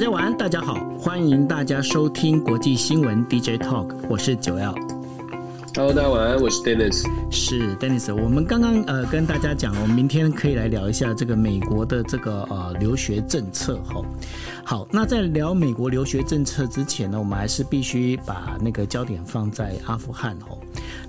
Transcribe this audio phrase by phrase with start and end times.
[0.00, 4.74] 大家晚安，大家好，欢迎大家收听国际新闻 DJ Talk，我是九 L。
[5.76, 7.06] Hello，大家晚安，我是 Dennis。
[7.30, 14.02] 是 Dennis，我们刚刚呃跟大家讲，我们明天可以来聊一下这个美国的这个呃留学政策哈。
[14.64, 20.56] 好，那在聊美国留学政策之前呢，我们还是必须把那个焦点放在阿富汗哦。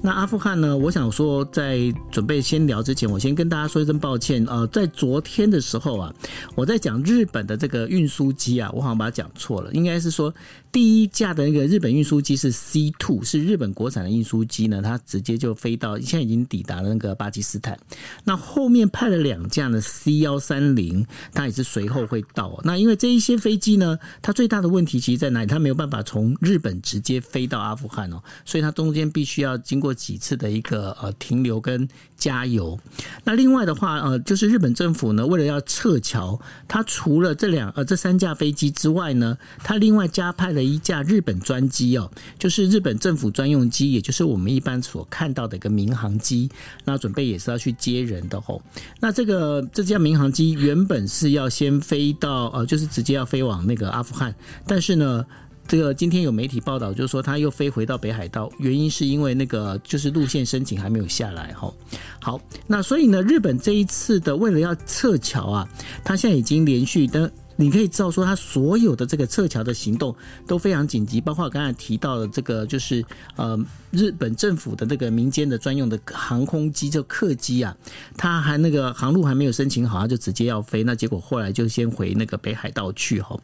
[0.03, 1.79] 那阿富汗呢，我想说，在
[2.11, 4.43] 准备先聊之前，我先跟大家说一声抱歉。
[4.49, 6.11] 呃，在昨天的时候啊，
[6.55, 10.33] 我在讲日本的这个运输机啊，我好像把它讲错了，应该是说
[10.71, 17.79] 第一架的那个日本运输机是 C two，是日本国产的运输机呢，它直接就飞到，现在已经抵达了那个巴基斯坦。
[18.23, 22.59] 那后面派了两架呢 C 幺三零，它也是随后会到。
[22.63, 25.45] 那因为这一些飞机呢，它最大的问题其实在哪里？
[25.45, 29.90] 它没有办法从日本直接飞到阿富汗哦，所以它中间必须要经过。
[29.93, 31.87] 几次的一个呃停留跟
[32.17, 32.79] 加油，
[33.23, 46.49] 那另外的话呃，就是日本政府呢，为了要撤侨，它除了这两呃这三架飞机之外呢，它另外加派了一架日本专机哦，就是日本政府专用机，也就是我们一般所看到的一个民航机，
[46.85, 48.61] 那准备也是要去接人的吼。
[48.99, 54.33] 那这个这架民航机原本是要先飞到呃，就是直接要飞往那个阿富汗，
[54.67, 55.25] 但是呢。
[55.71, 61.73] 这个今天有媒体报道，就是说他又飞回到北海道，原因是因为那个就是路线申请还没有下来哈。
[62.21, 65.69] 好，那所以呢，日本这一次的为了要撤侨啊，
[66.03, 67.31] 他现在已经连续登。
[67.61, 70.15] 你可以知道说，他所有的这个撤侨的行动
[70.47, 73.55] 都非常紧急，包括刚才提到的这个，就是呃，
[73.91, 77.77] 日本政府的那个民间的专用的航空机，就客机啊，
[78.17, 83.39] 他还那个航路还没有申请好，他就直接要飞，那结果后来就先回那个北海道去哈。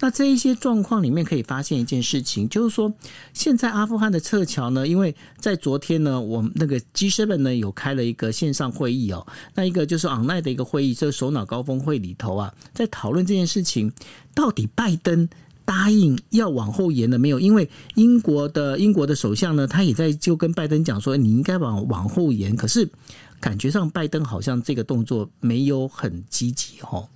[0.00, 2.90] 那这一些状况里面可以发现一件事情，就是说，
[3.34, 13.57] 现在阿富汗的撤侨呢，因为在昨天呢，我们那个 G7 呢有开了一个线上会议哦，那一个就是 online 的一个会议，这个首脑高峰会里头啊，在讨论这件事。
[13.58, 13.92] 事情
[14.34, 15.28] 到底拜登
[15.64, 17.40] 答应要往后延了没有？
[17.40, 22.54] 因为英国的英国的首相呢，他也在就跟拜登讲说，你应该往往后延。
[22.54, 22.88] 可是
[23.40, 27.08] 感觉上拜登好像这个动作没有很积极哦。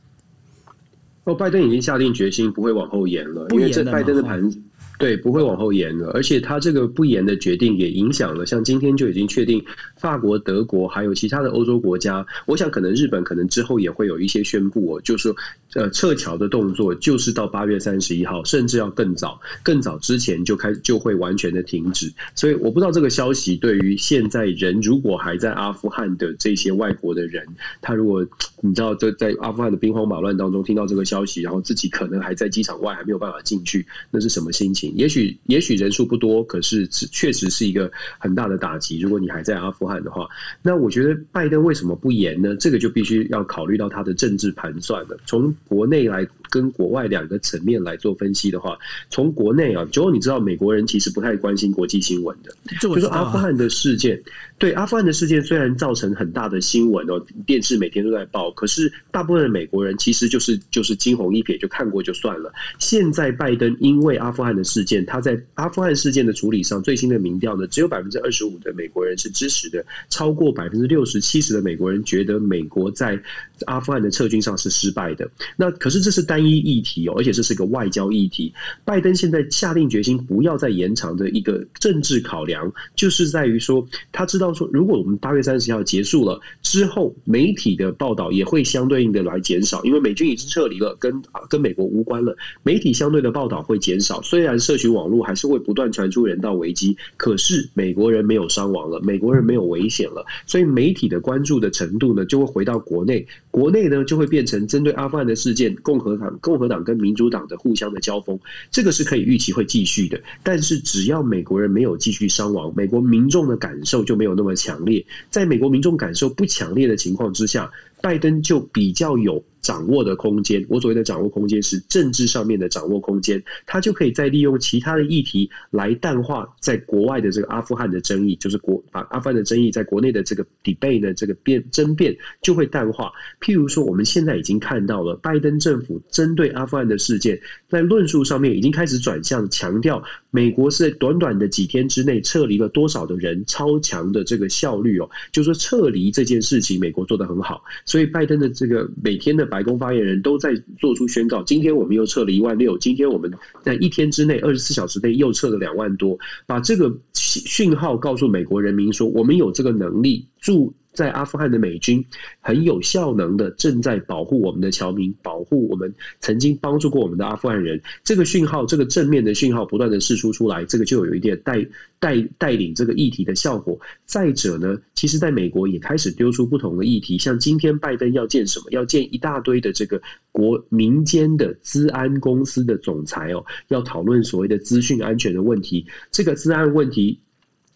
[1.25, 4.53] 哦，拜登已经下定决心不会往后延了，因为这拜登的盘。
[4.99, 9.65] 对，不会往后延了，而且他这个不延的决定也影响了，像今天就已经确定，
[9.97, 15.37] 法国、德国还有其他的欧洲国家，我想可能日本可能之后也会有一些宣布哦，就是说
[15.75, 22.13] 呃撤侨的动作就是到八月三十一号，甚至要更早，更早之前就开就会完全的停止。
[22.37, 27.45] 所以我不知道这个消息对于现在人如果还在阿富汗的这些外国的人，
[27.81, 28.25] 他如果
[28.61, 34.92] 你知道在在阿富汗的兵荒马乱当中听到这个消息，然后自己可能还在机场外还没有办法进去，那是什么心情？
[34.97, 39.01] 也许也许人数不多，可是确实是一个很大的打击。
[39.01, 40.29] 如果你还在阿富汗的话，
[40.63, 42.57] 那我觉得拜登为什么不严呢？
[42.57, 45.19] 这个就必须要考虑到他的政治盘算了。
[45.27, 48.77] 从国内来跟国外两个层面来做分析的话，
[49.09, 54.23] 从国内啊，就你知道美国人其实不太关心国际新闻的，就是阿富汗的事件。
[54.59, 62.53] 对阿富汗的事件虽然造成很大的新闻哦，电视每天都在报，可是大部分的美国人其实就是就是惊鸿一瞥就看过就算了。
[62.79, 73.21] 现在拜登因为阿富汗的事件，他在阿富汗事件的处理上，最新的民调呢，只有百分之二十五的美国人是支持的，超过百分之六十七十的美国人觉得美国在
[73.67, 75.29] 阿富汗的撤军上是失败的。
[75.57, 78.55] 那可是这是单一议题哦，而且这是个外交议题。
[78.85, 84.53] 拜登现在下定决心不要再延长的一个政治考量，就是在于说他知道。
[84.53, 92.37] 说，如果我们八月三十号结束了之后，媒体的报道也会相对应的来减少，因为美军已经撤离了，跟跟美国无关了。
[92.63, 108.37] 媒体相对的报道会减少，虽然社群网络还是会不断传出人道危机，可是美国人没有伤亡了，美国人没有危险了，所以媒体的关注的程度呢，就会回到国内，国内呢就会变成针对阿富汗的事件，共和党共和党跟民主党的互相的交锋，
[108.71, 110.21] 这个是可以预期会继续的。
[110.43, 114.33] 但是只要美国人没有继续伤亡，美国民众的感受就没有。
[114.35, 133.13] 那么强烈，在美国民众感受不强烈的情况之下，拜登就比较有掌握的空间，我所谓的掌握空间是政治上面的掌握空间，他就可以再利用其他的议题来淡化在国外的这个阿富汗的争议，就是国把阿富汗的争议在国内的这个 debate 呢这个辩争辩就会淡化。
[133.41, 137.41] 譬如说，我们现在已经看到了拜登政府针对阿富汗的事件，
[137.73, 149.47] 在论述上面已经开始转向强调，美国是在短短的几天之内撤离了多少的人，超强的这个效率哦，就是说撤离这件事情，美国做得很好，所以拜登的这个每天的。
[149.53, 153.31] 白宫发言人都在做出宣告，今天我们又撤了一万六，今天我们
[153.63, 162.05] 在一天之内，二十四小时内又撤了两万多，把这个讯号告诉美国人民说，我们有这个能力助在阿富汗的美军
[162.41, 167.81] 很有效能的正在保护我们的侨民，保护我们曾经帮助过我们的阿富汗人。
[168.05, 171.67] 这个讯号，这个正面的讯号不断的释出出来，这个就有一点带
[171.99, 173.79] 带带领这个议题的效果。
[174.05, 178.67] 再者呢，其实在美国也开始丢出不同的议题，像今天拜登要见什么？
[178.71, 180.01] 要见一大堆的这个
[180.31, 185.87] 国民间的资安公司的总裁哦，要讨论所谓的资讯安全的问题。
[186.11, 187.19] 这个资安问题。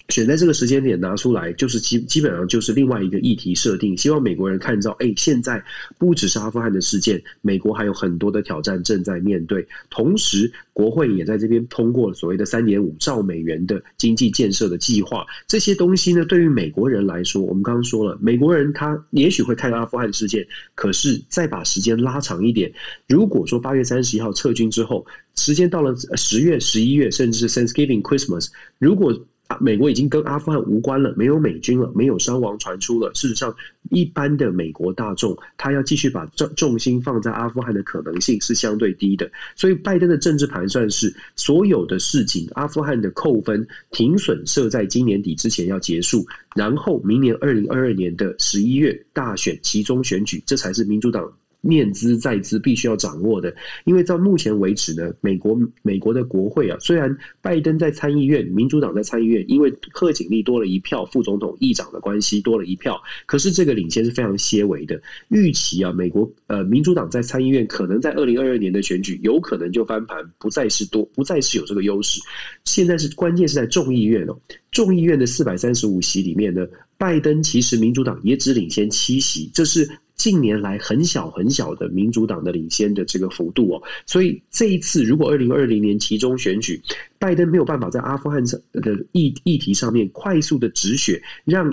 [0.09, 5.63] 选在这个时间点拿出来，就是基基本上就是另外一个议题设定，希望美国人看到，哎，现在
[5.99, 9.67] 不只是阿富汗的事件，美国还有很多的挑战正在面对。
[9.91, 15.27] 同时，国会也在这边通过所谓的三点五兆美元的经济建设的计划。
[15.49, 22.73] 这些东西呢，对于美国人来说，我们刚刚说了，美国人他也许会看阿富汗事件，可是再把时间拉长一点，
[23.09, 25.05] 如果说八月三十一号撤军之后，
[25.35, 28.49] 时间到了十月、十一月，甚至是 Thanksgiving、Christmas，
[28.79, 29.27] 如果
[29.61, 33.11] 美国已经跟阿富汗无关了，没有美军了，没有伤亡传出了。
[33.15, 33.55] 事实上，
[33.91, 39.31] 一般的美国大众，他要继续把重重心放在阿富汗的可能性是相对低的。
[39.55, 51.33] 所以，拜登的政治盘算是，所有的事情，阿富汗的扣分停损设在今年底之前要结束，然后明年二零二二年的十一月大选其中选举，这才是民主党。
[51.67, 53.55] 念兹在兹必须要掌握的，
[53.85, 65.01] 因为到目前为止呢，美国美国的国会啊，虽然拜登在参议院，民主党在参议院，因为贺锦丽多了一票，副总统议长的关系多了一票，可是这个领先是非常些微的。
[65.29, 72.21] 预期啊，美国呃民主党在参议院可能在二零二二年的选举有可能就翻盘，不再是多，不再是有这个优势。
[72.65, 74.39] 现在是关键是在众议院哦，
[74.71, 76.67] 众议院的四百三十五席里面呢，
[76.97, 79.89] 拜登其实民主党也只领先七席，这是。
[80.17, 86.81] 近年来很小很小的民主党的领先的这个幅度哦，所以这一次如果二零二零年期中选举，
[87.19, 88.43] 拜登没有办法在阿富汗
[88.73, 91.73] 的议议题上面快速的止血，让。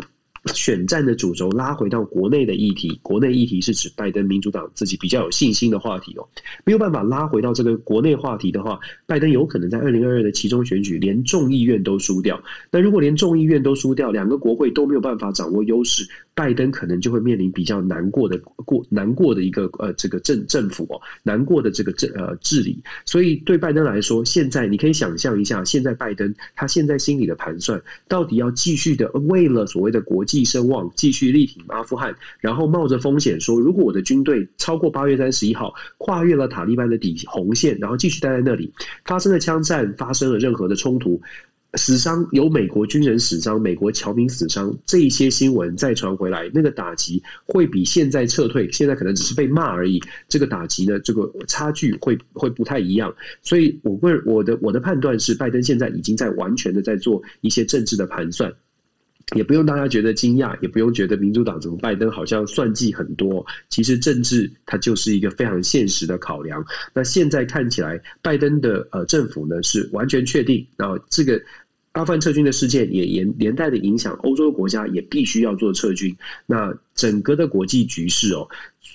[0.53, 6.27] 选战的主轴拉回到国内的议题，国内议题是指拜登民主党自己比较有信心的话题哦。
[6.65, 12.43] 没有办法拉回到这个国内话题的话，拜登有可能在二零二二的期中选举连众议院都输掉。
[12.69, 16.05] 那如果连众议院都输掉，两个国会都没有办法掌握优势，
[16.35, 22.81] 拜登可能就会面临比较难过的过难过的一个呃这个政政府哦，难过的这个政呃治理。
[23.05, 30.43] 所以对拜登来说，现在你可以想象一下，现在拜登他现在心里的盘算，到底要继续的为了所谓的国际。
[30.43, 38.73] 声望，继续力挺阿富汗，然后冒着风险说，如果我的军队超过八月三十一号，跨越了塔利班的底红线，然后继续待在那里，
[39.05, 41.21] 发生了枪战，发生了任何的冲突，
[41.75, 49.99] 死伤有美国军人死伤，美国侨民死伤，这一些新闻再传回来，那个打击会比现在撤退，现在可能只是被骂而已，
[50.29, 53.13] 这个打击呢，这个差距会会不太一样。
[53.41, 58.53] 所以，我问我的我的判断是，拜登现在已经在完全的在做一些政治的盘算。
[59.35, 63.43] 也不用大家觉得惊讶，也不用觉得民主党怎么拜登好像算计很多。
[63.69, 66.63] 其实政治它就是一个非常现实的考量。
[66.93, 71.41] 那现在看起来，拜登的呃政府呢是完全确定，然后这个
[71.93, 76.15] 阿富汗撤军的事件也连连带的影响欧洲的国家也必须要做撤军。
[76.45, 78.47] 那整个的国际局势哦。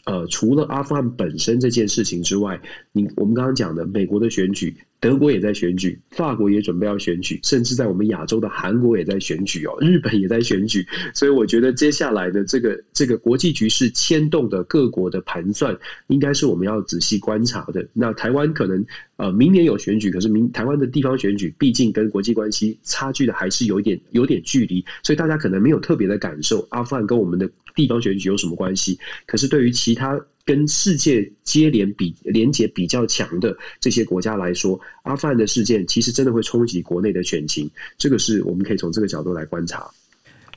[0.05, 2.61] 呃，除了阿富汗本身这件事情之外，
[2.93, 15.79] 你我们刚刚讲的美国的选举，德国也在选举，法国也准备要选举，甚至在我们亚洲的韩国也在选举哦，日本也在选举，所以我觉得接下来的这个这个国际局势牵动的各国的盘算，
[16.09, 17.87] 应该是我们要仔细观察的。
[17.93, 18.85] 那台湾可能
[19.17, 28.99] 呃明年有选举，可是明台湾的地方选举毕竟跟国际关系差距的还是有点有点距离，所以大家可能没有特别的感受阿富汗跟我们的地方选举有什么关系。
[29.27, 39.87] 可是对于其他跟世界接连比连接比较强的这些国家来说，阿富汗的事件其实真的会冲击国内的选情，这个是我们可以从这个角度来观察。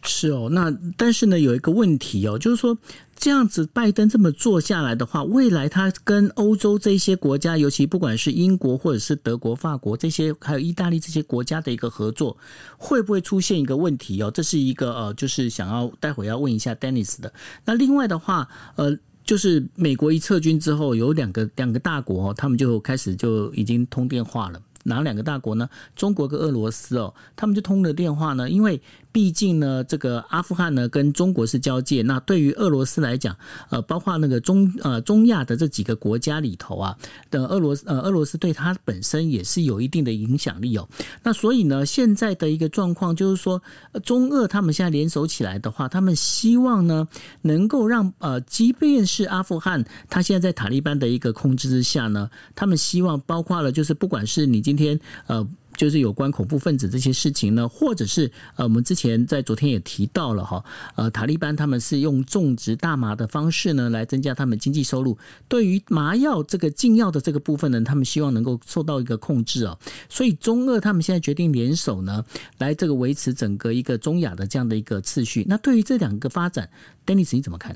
[0.03, 2.75] 是哦，那但是呢，有一个问题哦，就是说
[3.17, 12.38] 这样子拜登这么做下来的话，未来他跟欧洲这些国家，尤其不管是英国或者是德国、法国这些，还有意大利这些国家的一个合作，
[12.77, 14.31] 会不会出现一个问题哦？
[14.33, 17.31] 这是一个呃，就是想要待会要问一下 Dennis 的。
[17.65, 18.98] 那另外的话，呃。
[19.24, 24.62] 就是美国一撤军之后，有两个两个大国，他们就开始就已经通电话了。
[24.84, 25.70] 哪两个大国呢？
[25.96, 28.82] 中国跟俄罗斯哦，他们就通了电话呢，因为。
[29.12, 33.36] 毕竟呢，这个阿富汗呢跟中国是交界，那对于俄罗斯来讲，
[33.70, 36.98] 呃，包括那个中呃中亚的这几个国家里头啊
[37.30, 40.88] 的俄罗斯呃俄罗斯对它本身也是有一定的影响力哦。
[41.24, 43.62] 那所以呢，现在的一个状况就是说，
[44.03, 47.08] 中俄他们现在联手起来的话，他们希望呢
[47.41, 55.48] 能够让呃，即便是阿富汗，他现在在塔利班的一个控制之下呢，他们希望包括了就是不管是你今天呃。
[55.81, 57.67] 就是有关恐怖分子这些事情呢？
[57.67, 65.17] 或者是呃，我们之前在昨天也提到了哈，呃，塔利班他们是用种植大麻的方式呢，来增加他们经济收入。
[65.47, 69.75] 对于麻药这个禁药的这个部分呢，他们希望能够受到一个控制哦。
[70.07, 72.23] 所以中俄他们现在决定联手呢，
[72.59, 75.43] 来这个维持整个一个中亚的这样的一个次序。
[75.50, 76.69] 那对于这两个发展
[77.07, 77.75] ，Dennis 你怎么看？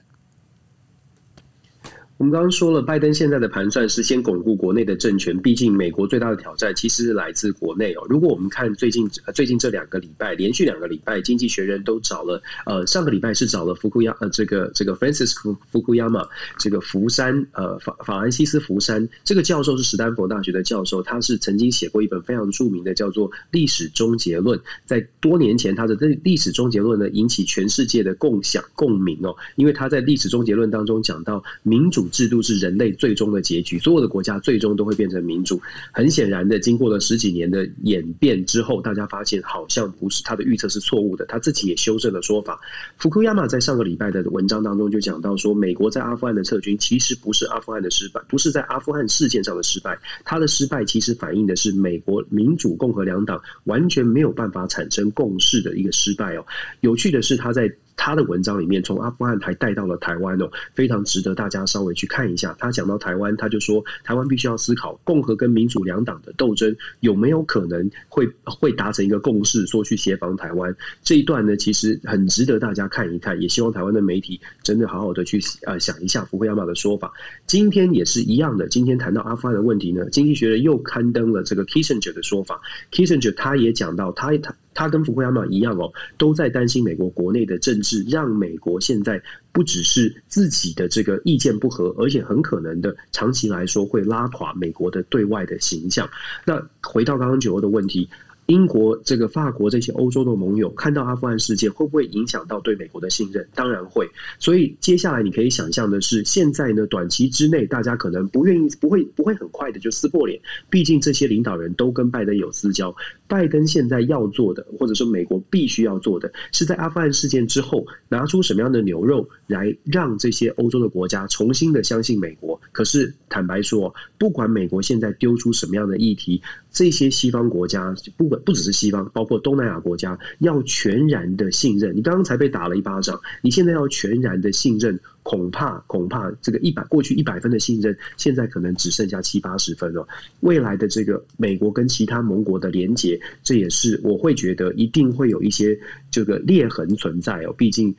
[2.18, 5.38] 我们刚刚说了，拜登现在的盘算是先巩固国内的政权。
[5.42, 8.08] 毕竟，美国最大的挑战其实是来自国内哦。
[8.10, 16.26] 如果我们看最近最近这两个礼拜，连续两个礼拜，《经济学人》都找了呃，上个礼拜是找了福库亚呃，这个这个 Francis 福福库亚马
[16.58, 24.58] 这个福山呃法法兰西斯福山这个教授是史丹佛大学的教授，他是曾经写过一本非常著名的叫做《历史终结论》。
[24.86, 32.05] 在多年前，他的这《历史终结论》呢，引起全世界的共享共鸣哦，因为他在《历史终结论》当中讲到民主。
[32.10, 35.62] 制度是人类最终的结局，所有的国家最终都会变成民主。
[35.92, 42.60] 很显然的，经过了十几年的演变之后，大家发现好像不是他的预测是错误的，他自己也修正了说法。
[42.98, 56.46] 福库亚马在上个礼拜的文章当中就讲到说，美国在阿富汗的撤军其实不是阿富汗的失败，不是在阿富汗事件上的失败，他的失败其实反映的是美国民主共和两党完全没有办法产生共识的一个失败哦。
[56.82, 57.72] 有趣的是，他在。
[57.98, 62.56] 他的文章里面从阿富汗还带到了台湾哦，非常值得大家稍微去看一下。
[62.60, 73.42] 他讲到台湾，他就说台湾必须要思考共和跟民主两党的斗争有没有可能会会达成一个共识，说去协防台湾这一段呢，其实很值得大家看一看。
[73.42, 77.12] 也希望台湾的媒体真的好好的去呃想一下福库亚马的说法。
[77.48, 82.62] 今天也是一样的，今天谈到阿富汗的问题呢，经济学人又刊登了这个 Kissinger 的说法。
[82.92, 84.54] Kissinger 他也讲到，他他。
[84.76, 89.20] 他跟福克亚马一样哦，都在担心美国国内的政治，让美国现在
[89.52, 96.08] 不只是自己的这个意见不合，而且很可能的长期来说会拉垮美国的对外的形象。
[96.46, 98.08] 那回到刚刚九欧的问题。
[98.48, 103.48] 英国、这个法国这些欧洲的盟友看到阿富汗事件，会不会影响到对美国的信任？
[103.56, 104.10] 当然会。
[104.40, 110.40] 所以接下来你可以想象的是，现在呢，短期之内大家可能不愿意、不会、不会很快的就撕破脸。
[110.70, 112.96] 毕竟这些领导人都跟拜登有私交。
[113.28, 122.60] 拜登现在要做的，或者说美国必须要做的，是在阿富汗事件之后拿出什么样的牛肉来让这些欧洲的国家重新的相信美国。
[122.72, 126.42] 可是坦白说，不管美国现在丢出什么样的议题，
[126.76, 128.36] 这些西方国家不管。
[128.46, 131.96] 不只是西方，包括东南亚国家，要全然的信任。
[131.96, 135.00] 你刚刚才被打了一巴掌，你现在要全然的信任。
[135.24, 140.08] 恐怕恐怕这个一百过去一百分的信任，现在可能只剩下七八十分了。
[140.42, 145.76] 未来的这个美国跟其他盟国的连结，这也是我会觉得一定会有一些
[146.12, 147.56] 这个裂痕存在哦。
[147.58, 147.96] 毕竟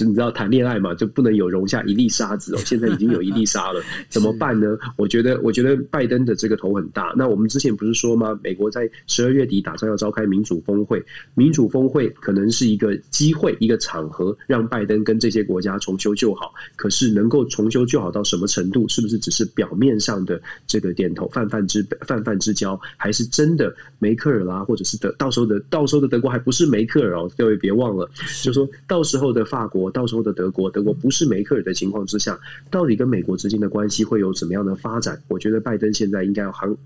[0.00, 2.58] 你知道谈恋爱嘛，就不能有容下一粒沙子哦。
[2.64, 4.78] 现在已经有一粒沙了， 怎么办呢？
[4.96, 7.12] 我觉得我觉得拜登的这个头很大。
[7.16, 8.38] 那我们之前不是说吗？
[8.42, 11.02] 美国在十二月底打算要召开民主峰会，
[11.34, 16.52] 民主峰会可能是一个机会，一个场合，让拜登跟这些国家重修旧好。
[16.76, 18.88] 可是能够重修旧好到什么程度？
[18.88, 27.30] 是不是只是表面上的这个点头泛泛之泛泛之交，还是真的梅克尔啦，或者是德到时候的到时候的德国还不是梅克尔哦？
[27.36, 28.08] 各位别忘了，
[28.42, 32.38] 就是说到时候的法国，我到时候的德国，德国不是梅克尔的情况之下，
[32.70, 35.20] 到底跟美国之间的关系会有怎么样的发展？
[35.28, 36.76] 我觉得拜登现在应该要很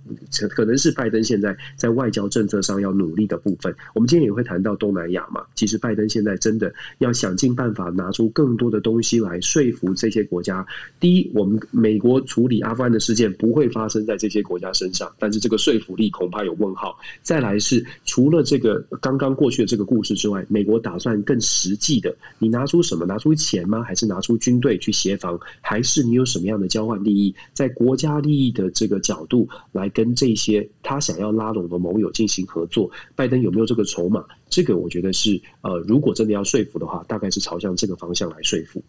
[0.51, 3.75] 可能是拜登现在在外交政策上要努力的部分。
[3.95, 9.41] 我们今天也会谈到东南亚嘛，其实拜登现在真的要想尽办法拿出更多的东西来。
[9.41, 10.67] 说服这些国家，
[10.99, 16.99] 第一，我们美国处理阿富汗的事件不会发生在这些国家身上，但是这个说服力恐怕有问号。
[17.23, 23.05] 再来是除了这个刚刚过去的这个故事之外，美国打算更实际的，你拿出什么？
[23.05, 23.83] 拿出钱吗？
[23.83, 25.39] 还是拿出军队去协防？
[25.61, 27.35] 还是你有什么样的交换利益？
[27.53, 32.89] 在国家利益的这个角度来跟这些他想要拉拢的盟友进行合作？
[33.17, 34.25] 拜登有没有这个筹码？
[34.49, 38.81] 这个我觉得是呃，如果真的要说服的话，大概是朝向这个方向来说服。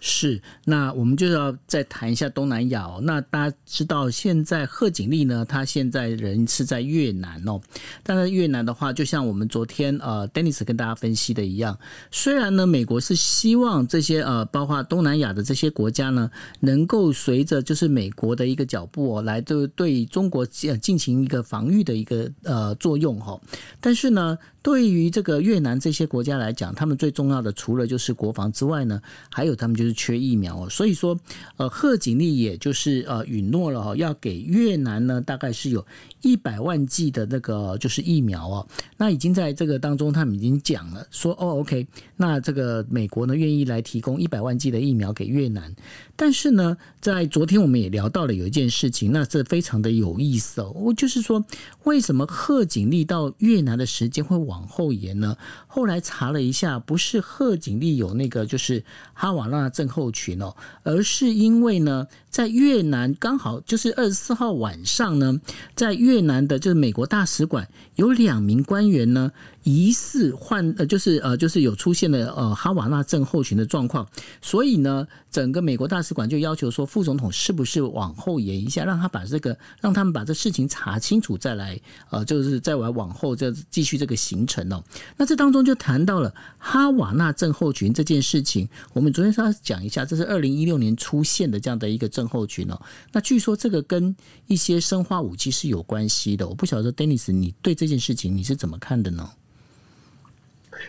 [0.00, 2.98] 是，那我们就要再谈一下东南亚哦。
[3.02, 7.60] 那大家知道，现在贺锦丽呢，他现在人是在越南哦。
[8.02, 11.78] 但是越南的话，就像我们昨天呃，Dennis 跟大家分析的一样，
[12.10, 16.30] 虽然呢，美国是希望这些呃，包括东南亚的这些国家呢，
[16.60, 23.40] 能够随着就是美国的一个脚步哦，来就对中国进进行一个防御的一个呃作用哈。
[23.80, 30.68] 但是呢，对于这个越南这些国家来讲，他们最重要的除了就是国防之外呢，还有他们就是缺疫苗哦。
[30.70, 31.18] 所以说，
[31.56, 35.84] 呃，贺锦丽也就是呃允诺了哈，要给越南呢大概是有
[36.20, 38.66] 一百万剂的那个就是疫苗哦。
[38.96, 45.74] 那已经在这个当中，他们已经讲了说哦，OK，那这个美国呢愿意来提供一百万剂的疫苗给越南。
[46.14, 50.70] 但是呢，在昨天我们也聊到了有一件事情，那这非常的有意思哦。
[50.76, 51.44] 我就是说，
[51.82, 55.34] 为什么贺锦丽到越南的时间会往后延呢？
[55.66, 65.40] 后来查了一下，不是贺锦丽有那个就是哈瓦那症候群哦，而是因为呢，在越南刚好就是二十四号晚上呢，
[65.74, 67.66] 在越南的就是美国大使馆
[67.96, 69.32] 有两名官员呢。
[69.64, 74.06] 疑似患呃，就是呃，就是有出现了呃哈瓦那症候群的状况，
[74.40, 84.82] 所以呢，整个美国大使馆就要求说，副总统是不是往后延一下，让他把这个让他们把这事情查清楚再来，呃，就是再来往后再继续这个行程哦。
[85.16, 92.80] 那这当中就谈到了哈瓦那症候群这件事情，我们昨天稍微讲一下，这是二零一六年出现的这样的一个症候群哦。
[93.12, 94.14] 那据说这个跟
[94.48, 99.30] 一些生化武器是有关系的，我不晓得 Dennis 你对这件事情你是怎么看的呢？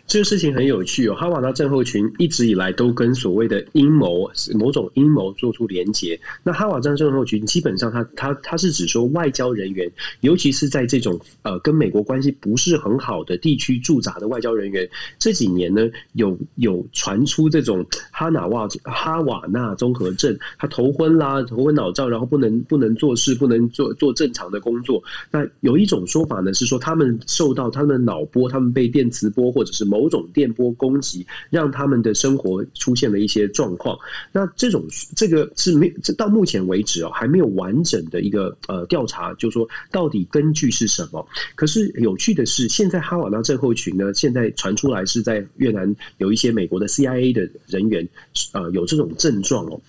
[0.08, 6.20] 这个事情很有趣哦，哈瓦那症候群一直以来都跟所谓的阴谋、某种阴谋做出连结。
[6.44, 25.04] 那哈瓦那症候群基本上它，它它是指说外交人员，尤其是在这种呃跟美国关系不是很好的地区驻扎的外交人员，这几年呢有有传出这种哈瓦哈瓦那综合症，他头昏啦、头昏脑胀，然后不能不能做事，不能做做正常的工作。
[25.32, 33.98] 那有一种说法呢是说，他们受到他们脑波，他们被电磁波或者是某种电波攻击，让他们的生活出现了一些状况。
[34.32, 34.86] 那这种
[35.16, 41.26] 这个是没这到目前为止哦，还没有完整的一个呃调查，就说到底根据是什么。
[41.56, 48.08] 可是有趣的是，现在哈瓦那症候群呢，现在传出来是在越南有一些美国的 CIA 的人员
[48.54, 49.80] 呃有这种症状哦。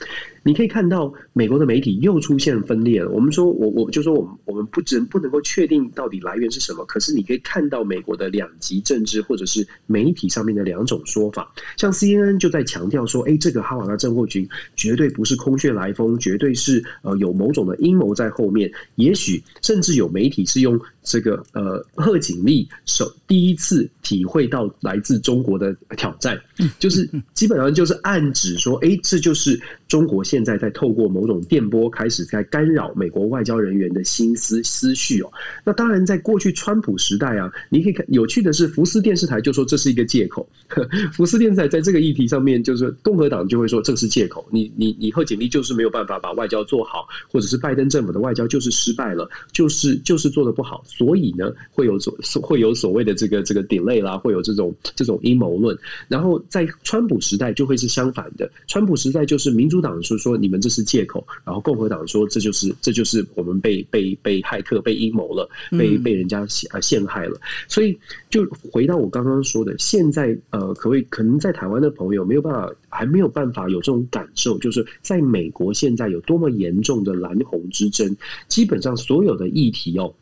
[0.45, 3.11] 你可以看到美国的媒体又出现分裂了。
[3.11, 6.85] 我们说，我我就说，我们我们不只不能够确定到底来源是什么。
[6.85, 11.51] 可是你可以看到美国的两极政治或者是媒体上面的两种说法。
[11.77, 14.47] 像 CNN 就在强调说，哎，这个哈瓦那症候群
[14.77, 18.71] 绝对不是空穴来风，绝对是呃有某种的阴谋在后面。
[18.97, 26.37] 也许甚至有媒体是用这个呃贺锦丽首第一次体会到来自中国的挑战，
[26.79, 30.25] 就是基本上就是暗指说，哎，这就是中国。
[30.25, 35.31] 现在在透过某种电波开始在干扰美国外交人员的心思思绪哦。
[35.63, 40.49] 那当然，在过去川普时代啊，你可以看有趣的是，福斯电视台就说这是一个借口。
[41.13, 44.47] 福斯电视台在这个议题上面，就是共和党就会说这是借口。
[44.51, 55.77] 你你你贺锦丽就是没有办法把外交做好，或者是拜登政府的外交就是失败了，就是就是做的不好，所以呢会有所会有所谓的这个这个 delay 啦，会有这种这种阴谋论。
[56.09, 60.15] 然后在川普时代就会是相反的，川普时代就是民主党说。
[60.25, 67.39] 说你们这是借口，然后共和党说这就是这就是我们被被被骇客被阴谋了，被被人家陷陷害了。
[67.69, 67.99] 所以
[68.31, 78.17] 就回到我刚刚说的，现在呃，可谓可能在台湾的朋友没有办法，还没有办法有这种感受，就是在美国现在有多么严重的蓝红之争，
[78.49, 80.15] 基本上所有的议题哦。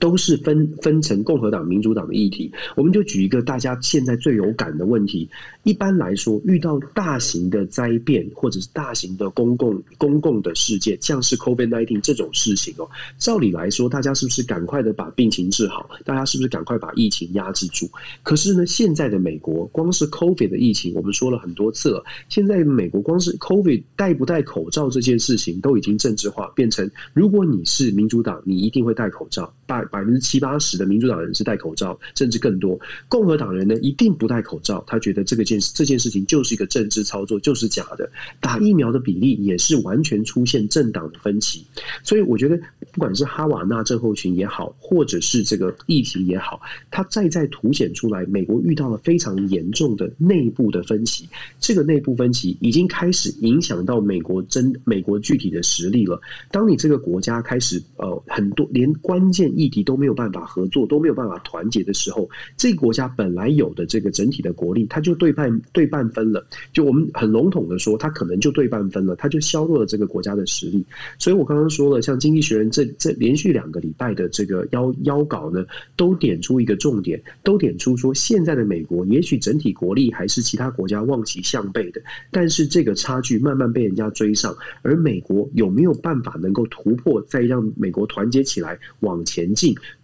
[0.00, 2.52] 都是分分成共和党、民主党的议题。
[2.76, 5.28] 我们就举一个大家现在最有感的问题。
[5.62, 15.88] 一般来说，遇到大型的灾变或者是大型的公共公共的事件，像是 COVID-19 这种事情哦，照理来说，大家是不是赶快的把病情治好？
[16.04, 17.88] 大家是不是赶快把疫情压制住？
[18.22, 22.04] 可是呢，现在的美国光是 COVID 的疫情，我们说了很多次了。
[22.28, 29.52] 现在美国光是 COVID 戴不戴口罩这件事情，都已经政治化，变成如果你是民主党，你一定会戴口罩。
[29.86, 32.78] 百分之七八十的民主党人是戴口罩，甚至更多。
[33.08, 34.82] 共和党人呢，一定不戴口罩。
[34.86, 38.10] 他觉得这个件事，这件事情就是一个政治操作，就是假的。
[38.40, 41.64] 打疫苗的比例也是完全出现政党的分歧。
[42.02, 42.56] 所以，我觉得
[42.92, 51.28] 不管是哈瓦那症候群也好，或者是这个议题也好，它再再凸显出来，美国遇到了非常严重的内部的分歧。
[51.60, 56.20] 这个内部分歧已经开始影响到美国真美国具体的实力了。
[56.50, 66.46] 当你这个国家开始呃很多连关键议题都没有办法合作，都没有办法团结的时候，这个国家本来有的这个整体的国力，它就对半对半分了。
[66.72, 70.84] 就我们很笼统的说，它可能就对半分了，它就削弱了这个国家的实力。
[71.18, 75.64] 所以我刚刚说了，像《经济学人》这这连续两个礼拜的这个邀邀稿呢，
[75.96, 89.42] 都点出一个重点，都点出说，现在的美国也许整体国力还是其他国家望其项背的，但是这个差距慢慢被人家追上，而美国有没有办法能够突破，再让美国团结起来往前？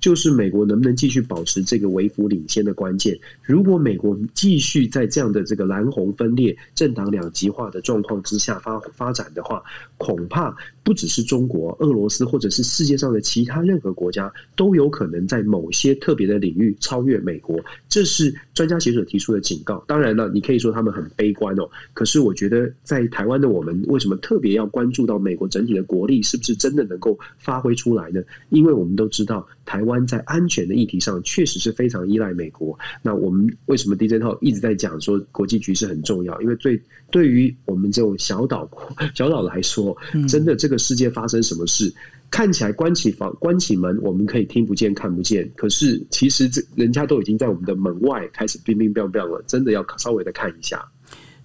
[0.01, 3.19] 就是美国能不能继续保持这个微幅领先的关键。
[3.43, 9.63] 如果美国继续在这样的这个蓝红分裂、政党两极化的状况之下发发展的话，
[9.97, 10.55] 恐怕
[10.89, 17.61] 不只是中国、俄罗斯，或者是世界上的其他任何国家，都有可能在某些特别的领域超越美国。
[17.91, 19.85] 这是专家学者提出的警告。
[19.87, 21.69] 当然了，你可以说他们很悲观哦。
[21.93, 28.23] 可是我觉得，在台湾的我们，为什么特别要关注到美国整体的国力是不是真的能够发挥出来呢？
[28.49, 32.79] 因为我们都知道，台湾在安全的议题上确实是非常依赖美国。
[33.03, 36.41] 那我们为什么 DJ 套一直在讲说国际局势很重要？
[36.41, 38.67] 因为对对于我们这种小岛
[39.15, 39.95] 小岛来说，
[40.27, 41.93] 真的这个世界发生什么事，
[42.31, 45.47] 看起来关起房关起门，我们可以听不见看不见。
[45.55, 50.83] 可是其实这人家都已经在我们的门外开始冰冰乓乓了，真的要稍微的看一下。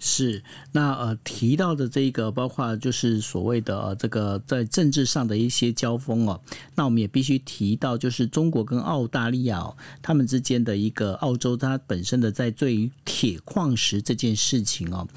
[0.06, 6.42] 是，那呃提到的这个，包括就是所谓的、呃、这个在政治上的一些交锋哦，
[6.76, 9.66] 那我们也必须提到，就是中国跟澳大利亚、
[10.02, 15.08] 他们之间的一个澳洲它本身的在对于铁矿石这件事情哦，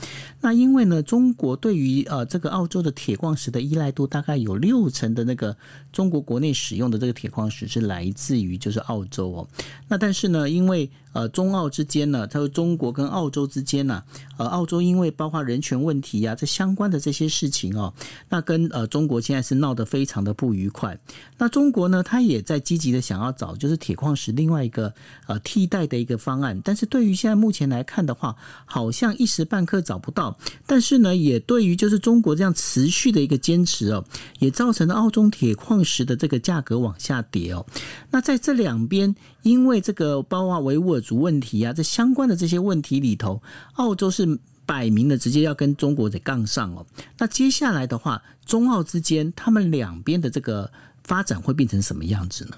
[0.40, 5.56] 那因为呢，中国对于呃这个澳洲的铁矿石的依赖度大概有六成的那个
[5.96, 9.48] 中国国内使用的这个铁矿石是来自于就是澳洲哦，
[9.88, 14.02] 那但是呢，因为呃中澳之间呢，它说中国跟澳洲之间呢，
[14.36, 14.76] 呃澳洲。
[14.86, 17.92] 因为包括人权问题呀、这相关的这些事情哦，
[18.28, 20.96] 那跟呃中国现在是闹得非常的不愉快。
[21.38, 24.92] 那中国呢，他也在积极的想要找就是铁矿石另外一个
[25.26, 26.60] 呃替代的一个方案。
[26.62, 30.36] 但是对于现在目前来看的话，好像一时半刻找不到。
[30.66, 34.04] 但是呢，也对于就是中国这样持续的一个坚持哦，
[34.38, 37.64] 也造成了澳中铁矿时的这个价格往下跌哦。
[38.10, 43.40] 那在这两边，因为这个包括维吾尔族问题啊，这相关的这些问题里头，
[43.76, 44.38] 澳洲是。
[44.68, 46.84] 摆明了直接要跟中国在杠上哦，
[47.18, 50.68] 那接下来的话，中澳之间他们两边的这个
[51.04, 52.56] 发展会变成什么样子呢？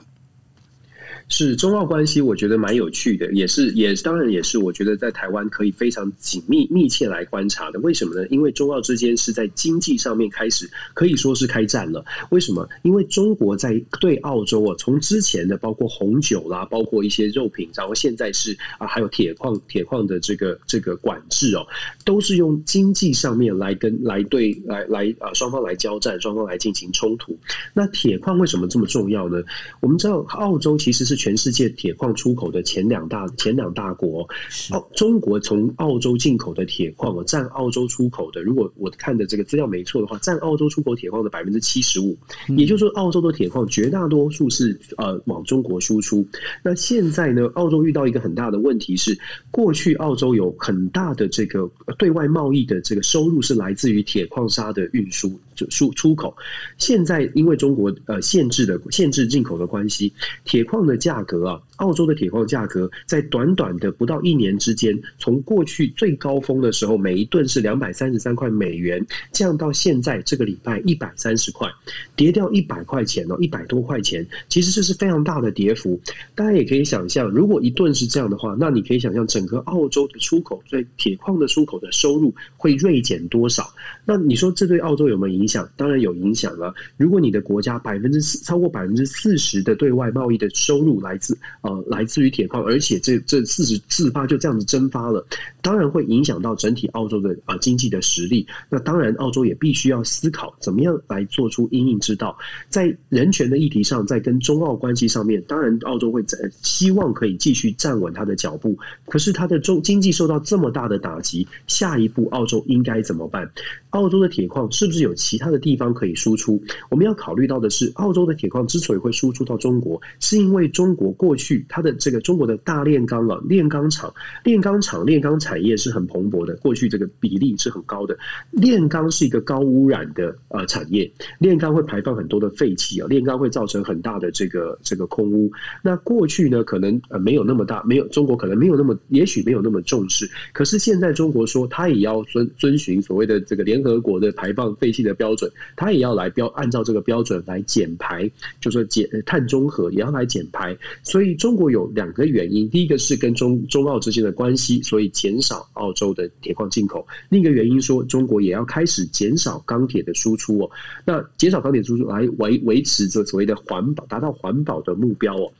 [1.29, 7.79] 是中澳关系，我觉得蛮有趣的，也是也当然也是我觉得在台湾可以非常紧密密切来观察的。
[7.81, 8.27] 为什么呢？
[8.29, 12.03] 因为中澳之间是在经济上面开始可以说是开战了。
[12.31, 12.67] 为什么？
[12.83, 21.67] 因为中国在对澳洲啊，从之前的包括红酒啦，包括一些肉品，然后现在是啊，还有铁矿铁矿的这个这个管制哦，
[22.07, 27.39] 都是用经济上面来跟来对来来啊双方来交战，双方来进行冲突。
[27.75, 29.43] 那铁矿为什么这么重要呢？
[29.81, 31.18] 我们知道澳洲其实是。
[31.19, 34.27] 全世界铁矿出口的前两大前两大国，
[34.71, 42.17] 澳中国从澳洲进口的铁矿占澳洲出口的，如果我看的这个资料没错的话，占澳洲出口铁矿的百分之七十五。
[42.57, 46.25] 也就是说，澳洲的铁矿绝大多数是呃往中国输出。
[46.63, 49.19] 那现在呢，澳洲遇到一个很大的问题是，
[49.51, 55.29] 过去澳洲有很大的这个对外贸易的这个收入是来自于铁矿砂的运输
[55.59, 56.35] 就出出口。
[56.77, 60.13] 现在因为中国呃限制的限制进口的关系，
[60.45, 71.69] 铁矿的价格啊，澳洲的铁矿价格在短短的不到一年之间，从过去最高峰的时候，每一吨是两百三十三块美元，降到现在这个礼拜一百三十块，
[72.15, 76.01] 跌掉一百块钱哦，一百多块钱，其实这是非常大的跌幅。
[76.37, 83.73] 大家也可以想象，如果一吨是这样的话，那你可以想象整个澳洲的出口，对铁矿的出口的收入会锐减多少？
[84.05, 85.69] 那你说这对澳洲有没有影响？
[85.77, 86.75] 当然有影响了。
[86.99, 95.27] 如果你的国家百分之四超过百分之四十的对外贸易的收入，来自呃来自于铁矿，而且这这四十自发就这样子蒸发了，
[95.63, 98.47] 当然会影响到整体澳洲的啊、经济的实力。
[98.69, 102.37] 那当然，澳洲也必须要思考怎么样来做出因应之道。
[102.69, 108.79] 在人权的议题上，在跟中澳关系上面，当然澳洲会在希望可以继续站稳它的脚步。
[109.07, 113.51] 可是它的中经济受到这么大的打击，下一步澳洲应该怎么办？
[113.91, 116.63] 澳洲的铁矿是不是有其他的地方可以输出？
[116.91, 124.13] 我们要考虑到的是，澳洲的铁矿之所以会输出到中国，是因为中国过去它的这个中国的大炼钢啊，炼钢厂、
[124.45, 128.17] 炼钢厂、炼钢产业是很蓬勃的，过去这个比例是很高的。
[128.51, 135.51] 炼钢是一个高污染的呃产业，炼钢会排放很多的废气啊，炼钢会造成很大的这个这个空污。
[135.83, 140.29] 那过去呢，可能呃没有那么大，没有中国可能没有那么，也许没有那么重视。
[140.53, 148.29] 可是现在中国说，它也要遵遵循所谓的这个联合国的排放废气的标准，它也要来标按照这个标准来减排，
[148.61, 150.77] 就说减碳中和也要来减排。
[151.05, 160.71] 所以中国有两个原因，第一个是跟中中澳之间的关系，所以减少澳洲的铁矿进口；另一个原因说，中国也要开始减少钢铁的输出哦。
[161.05, 165.53] 那减少钢铁输出来维维持着所谓的环保，达到环保的目标哦。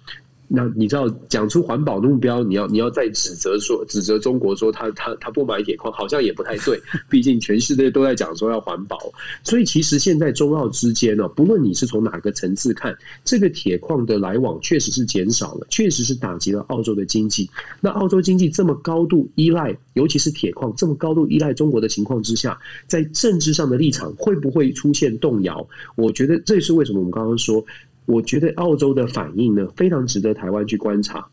[0.51, 6.81] 那你知道讲出环保的目标，你要你要再指责说指责中国说他他他不买铁矿，好像也不太对。
[7.09, 8.99] 毕竟全世界都在讲说要环保，
[9.45, 17.51] 所以其实现在中澳之间呢，不论你是从哪个层次看，这个铁矿的来往确实是减少了，确实是打击了澳洲的经济。
[17.81, 25.69] 那澳洲经济这么高度依赖，尤其是铁矿这么高度依赖中国的情况之下，在政治上的立场会不会出现动摇？
[25.95, 27.63] 我觉得这是为什么我们刚刚说。
[28.09, 31.29] 我觉得澳洲的反应呢，非常值得台湾去观察，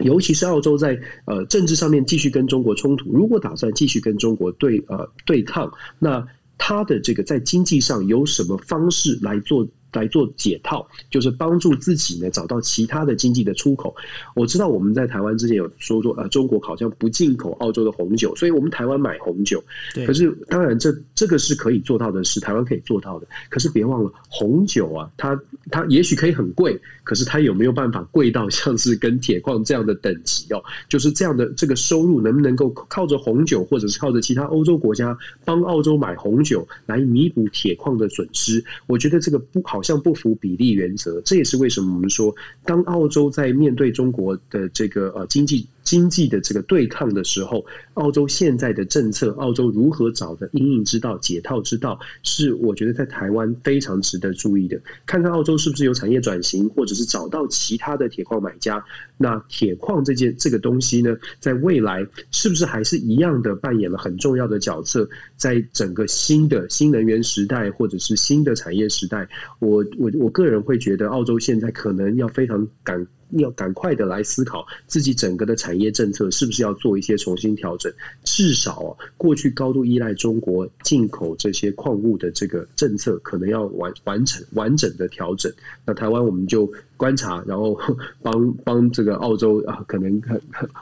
[0.00, 6.26] 尤其是澳洲在呃政治上面继续跟中国冲突，如果打算继续跟中国对呃对抗，那
[6.58, 9.68] 他的这个在经济上有什么方式来做？
[9.92, 13.94] 来做解套，就是帮助自己呢找到其他的经济的出口。
[14.34, 19.62] 我知道我们在台湾之前有说说，呃，中国好像不进口澳洲的红酒，所以我们台湾买红酒。
[19.94, 20.06] 对。
[20.06, 23.26] 可是当然这这个是可以做到的事，台湾可以做到的。
[23.48, 25.36] 可是别忘了，红酒啊，它
[25.70, 30.62] 它也许可以很贵，可是它有没有办法贵到像是跟铁矿这样的等级哦？
[30.88, 38.64] 就是这样的这个收入能不能够靠着红酒，或者是靠着其他欧洲国家帮澳洲买红酒来弥补铁矿的损失？
[38.86, 39.79] 我觉得这个不好。
[39.80, 47.64] 好像不符比例原则，这也是为什么我们说，当澳洲在面对中国的这个呃经济经济的这个对抗的时候，
[47.94, 54.80] 澳洲现在的政策，澳洲如何找的因应之道、解套之道，是我觉得在台湾非常值得注意的。
[55.06, 58.84] 看看澳洲是不是有产业转型，或者是找到其他的铁矿买家。
[59.16, 69.28] 那铁矿这件这个东西呢，在未来是不是还是一样的扮演了很重要的角色，在整个新的新能源时代，或者是新的产业时代？
[69.58, 77.92] 我我我个人会觉得，澳洲现在可能要非常赶，要赶快的来思考自己整个的产业政策是不是要做一些重新调整。
[78.24, 85.52] 至少过去高度依赖中国进口这些矿物的这个政策，可能要完完成完整的调整。
[85.84, 86.70] 那台湾我们就。
[87.00, 87.80] 观察，然后
[88.20, 90.20] 帮 帮这个澳洲啊，可能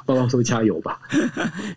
[0.04, 1.00] 帮澳洲加油吧。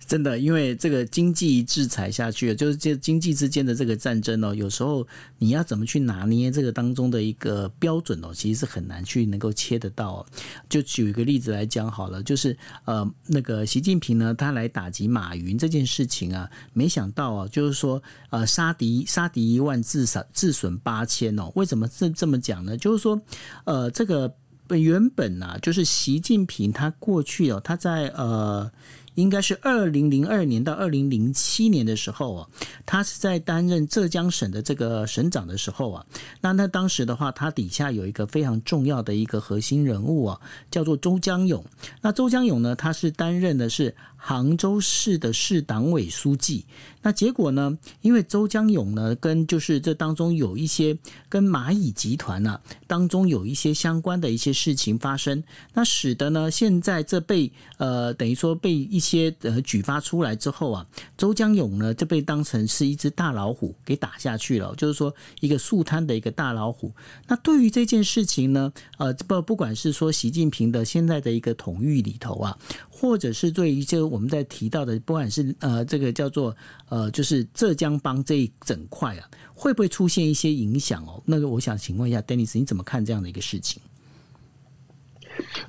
[0.07, 5.07] 真的，因为这个经济制裁下去，就是这经济之间的这个战争哦，有时候
[5.37, 10.25] 你要怎么去拿捏这个当中的一个标准哦，其实是很难去能够切得到。
[10.69, 21.51] 就举一个例子来讲好了，就是呃，那个习近平呢，他来打击马云这件事情啊，没想到啊，就是说呃，杀敌杀敌一万，自损自损八千哦。
[21.55, 22.77] 为什么这这么讲呢？
[22.77, 23.21] 就是说
[23.65, 24.33] 呃，这个。
[24.71, 28.71] 原本呢、啊，就是习近平他过去哦，他在呃，
[29.15, 32.47] 应该是二零零二年到二零零七年的时候啊，
[32.85, 36.05] 他是在担任浙江省的这个省长的时候啊，
[36.39, 41.63] 那他当时的话，他底下有一个非常重要的一个核心人物啊，叫做周江勇。
[42.01, 46.65] 那周江勇呢，他是担任的是杭州市的市党委书记。
[47.03, 47.77] 那结果呢？
[48.01, 50.95] 因为周江勇呢，跟就是这当中有一些
[51.27, 60.85] 跟蚂蚁集团呢、啊、当中有一些相关的一些事情发生，那使得呢，现在这被呃等于说被一些呃举发出来之后啊，
[61.17, 66.93] 周江勇呢就被当成是一只大老虎给打下去了，就是说一个树摊的一个大老虎。
[67.27, 72.57] 那对于这件事情呢，呃不不管是说习近平的现在的一个统御里头啊，
[72.89, 76.55] 或者是对于这个我们在提到的，不管是呃这个叫做。
[76.91, 79.23] 呃，就是浙江帮这一整块啊，
[79.53, 81.23] 会不会出现一些影响哦？
[81.25, 83.81] 那个，我想请问一下，Dennis，你怎么看这样的一个事情？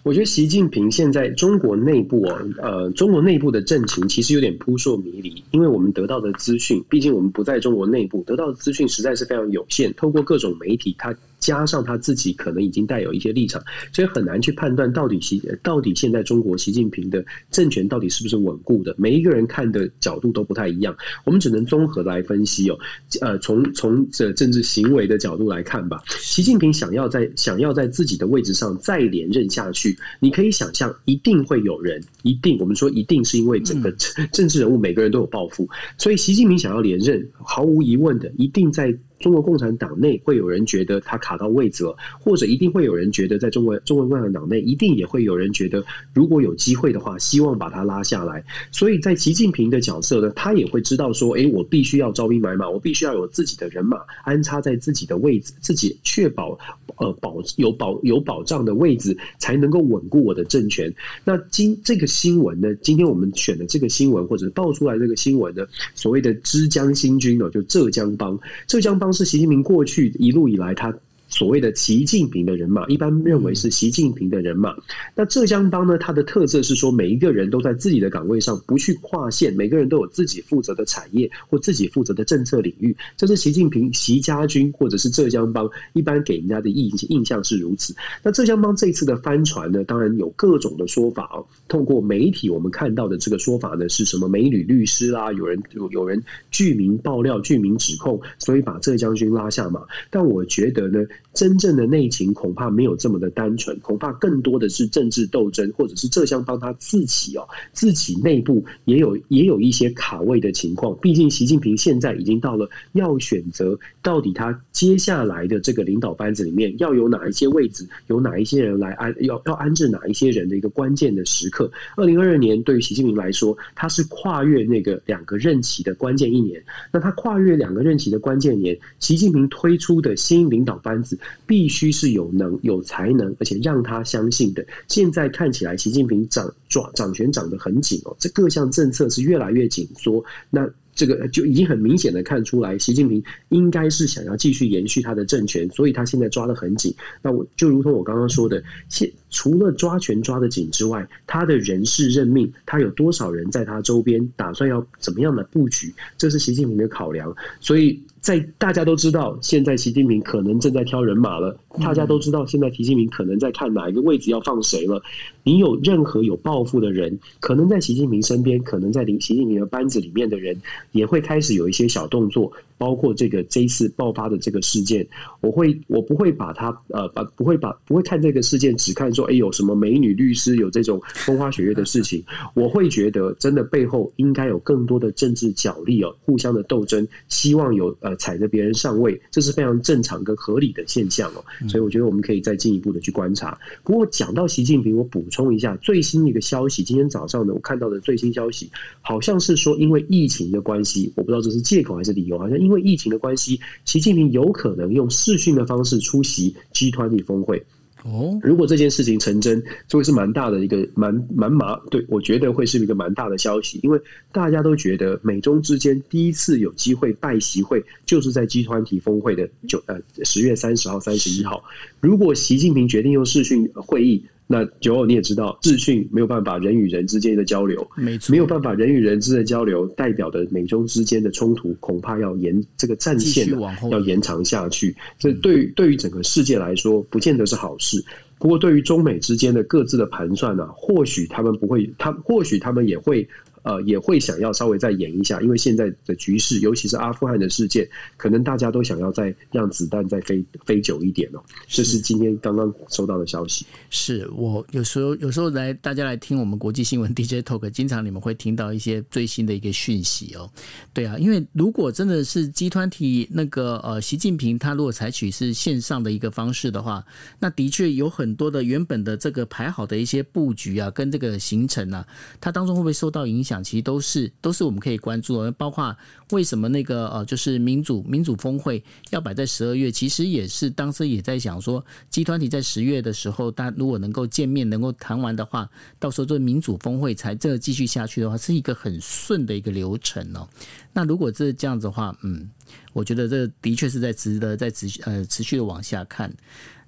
[0.02, 11.14] 我觉得习近平现在中国内部哦，呃，中国内部的政情其实有点扑朔迷离，因为我们得到的资讯，毕竟我们不在中国内部，得到的资讯实在是非常有限，透过各种媒体，它。
[11.42, 13.60] 加上他自己可能已经带有一些立场，
[13.92, 18.94] 所以很难去判断到底习到底现在中国习近平的政权到底是不是稳固的。
[18.96, 22.78] 每一个人看的角度都不太一样，我们只能综合来分析哦。
[23.20, 33.90] 呃，从从这政治行为的角度来看吧，习近平想要在想要在自己的位置上再连任下去，你可以想象，一定会有人，一定我们说一定是因为整个
[34.32, 38.96] 政治人物每个人都有抱负，所以习近平想要连任，毫无疑问的，一定在。
[39.22, 45.82] 中国共产党内会有人觉得他卡到位置了，或者一定会有人觉得，在中国中国共产党内一定也会有人觉得，
[46.12, 48.44] 如果有机会的话，希望把他拉下来。
[48.72, 56.58] 所以在习近平的角色呢，他也会知道说，诶，我必须要招兵买马，我必须要有自己的人马安插在自己的位置，自己确保
[56.96, 60.92] 呃保有保有保障的位置，才能够稳固我的政权。
[61.24, 69.11] 那今这个新闻呢，今天我们选的这个新闻，或者爆出来这个新闻呢，所谓的“枝江新军”哦，就浙江帮，浙江帮。
[69.12, 70.94] 是习近平过去一路以来他
[71.32, 74.76] 所谓的习近平的人马，一般认为是习近平的人马。
[75.14, 82.94] 那浙江帮呢，它的特色是说，每一个人都在自己的岗位上，不去跨线，每个人都有自己负责的产业或自己负责的政策领域。
[83.16, 87.96] 这是习近平、习家军或者是浙江帮一般给人家的印印象是如此。
[88.22, 91.42] 那浙江帮这一次的帆船呢，当然有各种的说法哦。
[91.66, 99.82] 通过媒体我们看到的这个说法呢，是什么美女律师啦，有人有有人具名爆料、具名指控，所以把浙江军拉下马。
[100.10, 101.00] 但我觉得呢，
[101.34, 110.96] 真正的内情恐怕没有这么的单纯，恐怕更多的是政治斗争，或者是浙江帮他自己哦，自己内部也有也有一些卡位的情况。
[111.00, 121.70] 毕竟习近平现在已经到了要选择到底他接下来的这个领导班子里面要有哪一些位置，有哪一些人来安，要要安置哪一些人的一个关键的时刻。
[121.96, 126.62] 二零二二年对于习近平来说，他是跨越那个两个任期的关键一年。
[126.92, 131.11] 那他跨越两个任期的关键年，习近平推出的新领导班子
[131.46, 134.66] 必须是有能、有才能，而且让他相信的。
[134.88, 140.24] 现在看起来，习近平掌抓掌权掌得很紧哦，这各项政策是越来越紧缩。
[140.50, 146.94] 那这个就已经很明显的看出来，习近平应该是想要继续延续他的政权，所以他现在抓得很紧。
[147.22, 157.34] 那我就如同我刚刚说的，现除了抓权抓得紧之外，他的人事任命，他有多少人在他周边，打算要怎么样的布局，这是习近平的考量。
[157.58, 165.02] 所以在大家都知道，现在习近平可能正在挑人马了，大家都知道，现在习近平可能在看哪一个位置要放谁了。
[165.42, 170.56] 你有任何有抱负的人，可能在习近平身边，可能在领习近平的班子里面的人，
[170.92, 172.52] 也会开始有一些小动作。
[172.82, 175.06] 包括这个这一次爆发的这个事件，
[175.40, 182.24] 我会我不会把它呃把不会把不会看这个事件只看说哎有什么美女律师有这种风花雪月的事情，
[182.56, 193.56] 我会觉得真的背后应该有更多的政治角力哦，互相的斗争，希望有呃踩着别人上位，这是非常正常跟合理的现象哦，所以我觉得我们可以再进一步的去观察。
[193.84, 198.68] 不过讲到习近平，我补充一下最新的一个消息，今天早上呢我看到的最新消息，
[199.02, 202.82] 好像是说因为疫情的关系，我不知道这是借口还是理由，好像因为。
[202.82, 207.62] 因为疫情的关系，习近平有可能用视讯的方式出席 G20 峰会。
[208.02, 214.00] 哦，如果这件事情成真，这会是蛮大的一个蛮蛮麻，对，我觉得会是一个蛮大的消息，因为
[214.32, 221.62] 大家都觉得美中之间第一次有机会拜习会，就是在 G20 峰会的九呃十月三十号、三十一号。
[222.00, 224.24] 如果习近平决定用视讯会议。
[224.46, 233.48] 那九欧你也知道，视讯没有办法人与人之间的交流，没错，没有办法人与人之间的交流，代表的美中之间的冲突恐怕要延这个战线
[233.90, 234.94] 要延长下去。
[235.18, 238.04] 这对于对于整个世界来说，不见得是好事。
[238.38, 243.26] 不过，对于中美之间的各自的盘算呢、啊，或许他们不会，他或许他们也会。
[243.62, 251.40] 呃，也会想要稍微再演一下，因为现在的局势，尤其是阿富汗的事件，可能大家都想要再让子弹再飞飞久一点哦。
[251.68, 253.64] 这是今天刚刚收到的消息。
[253.88, 260.50] 是我有时候有时候来大家来听我们国际新闻 DJ Talk，经常你们会听到一些最新的一个讯息哦。
[260.92, 267.04] 对啊，因为如果真的是集团体那个呃，习近平他如果采取是线上的一个方式的话，
[267.38, 272.04] 那的确有很多的原本的这个排好的一些布局啊，跟这个行程啊，
[272.40, 273.51] 它当中会不会受到影响？
[273.52, 275.94] 讲其实都是都是我们可以关注的，包括
[276.30, 290.48] 为什么那个呃，就是民主民主峰会要摆在十二月，其实也是当时也在想说，集团体在十月的时候，大家如果能够见面，能够谈完的话，到时候这民主峰会才这继续下去的话，是一个很顺的一个流程哦。
[290.94, 292.48] 那如果这这样子的话，嗯，
[292.94, 296.32] 我觉得这的确是在值得在持续呃持续的往下看。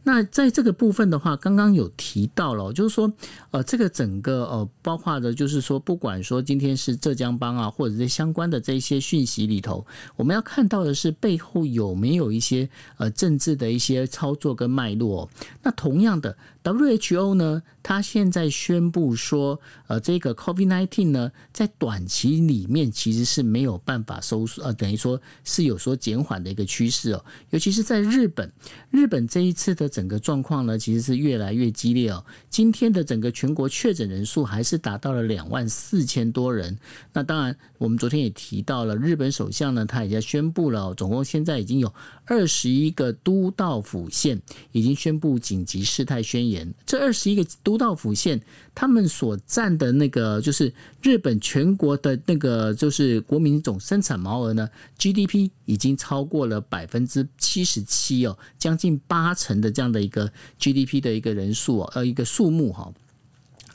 [0.04, 3.12] 那在这个部分的话，刚刚有提到了，就是说，
[3.50, 15.28] 呃，这个整个呃，包括的，就是说，不管说今天是浙江帮啊，或者是相关的这些讯息里头，我们要看到的是背后有没有一些呃政治的一些操作跟脉络。
[15.62, 16.36] 那同样的。
[16.64, 27.22] WHO 呢，他现在宣布说，呃，这个 COVID-19 呢，在短期里面其实是没有办法收缩，呃，等于说是有所减缓的一个趋势哦。
[27.50, 28.50] 尤其是在日本，
[28.90, 32.24] 日本这一次的整个状况呢，其实是越来越激烈哦。
[32.48, 36.74] 今天的整个全国确诊人数还是达到了两万四千多人。
[37.12, 41.92] 那当然，我们昨天也提到了，日本首相呢，他已经宣布了，总共现在已经有
[42.24, 44.40] 二十一个都道府县
[44.72, 46.53] 已经宣布紧急事态宣言。
[46.84, 48.40] 这二十一个都道府县，
[48.74, 62.92] 他们所占的那个就是日本全国的那个就是国民总生产毛额呢，GDP 已经超过了百分之七十七哦，将近八成的这样的一个 GDP 的一个人数哦，呃，一个数目哈。